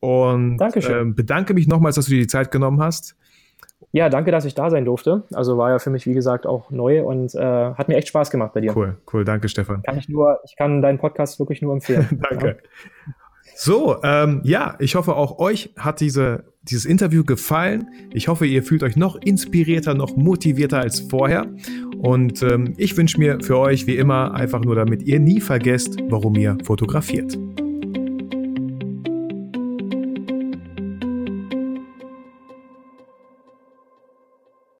[0.00, 3.16] Und äh, bedanke mich nochmals, dass du dir die Zeit genommen hast.
[3.92, 5.24] Ja, danke, dass ich da sein durfte.
[5.32, 8.30] Also war ja für mich, wie gesagt, auch neu und äh, hat mir echt Spaß
[8.30, 8.74] gemacht bei dir.
[8.76, 9.82] Cool, cool, danke, Stefan.
[9.82, 12.20] Kann ich nur, ich kann deinen Podcast wirklich nur empfehlen.
[12.30, 12.46] danke.
[12.46, 13.12] Ja.
[13.54, 17.88] So, ähm, ja, ich hoffe, auch euch hat diese, dieses Interview gefallen.
[18.12, 21.46] Ich hoffe, ihr fühlt euch noch inspirierter, noch motivierter als vorher.
[22.02, 25.98] Und ähm, ich wünsche mir für euch, wie immer, einfach nur, damit ihr nie vergesst,
[26.08, 27.38] warum ihr fotografiert.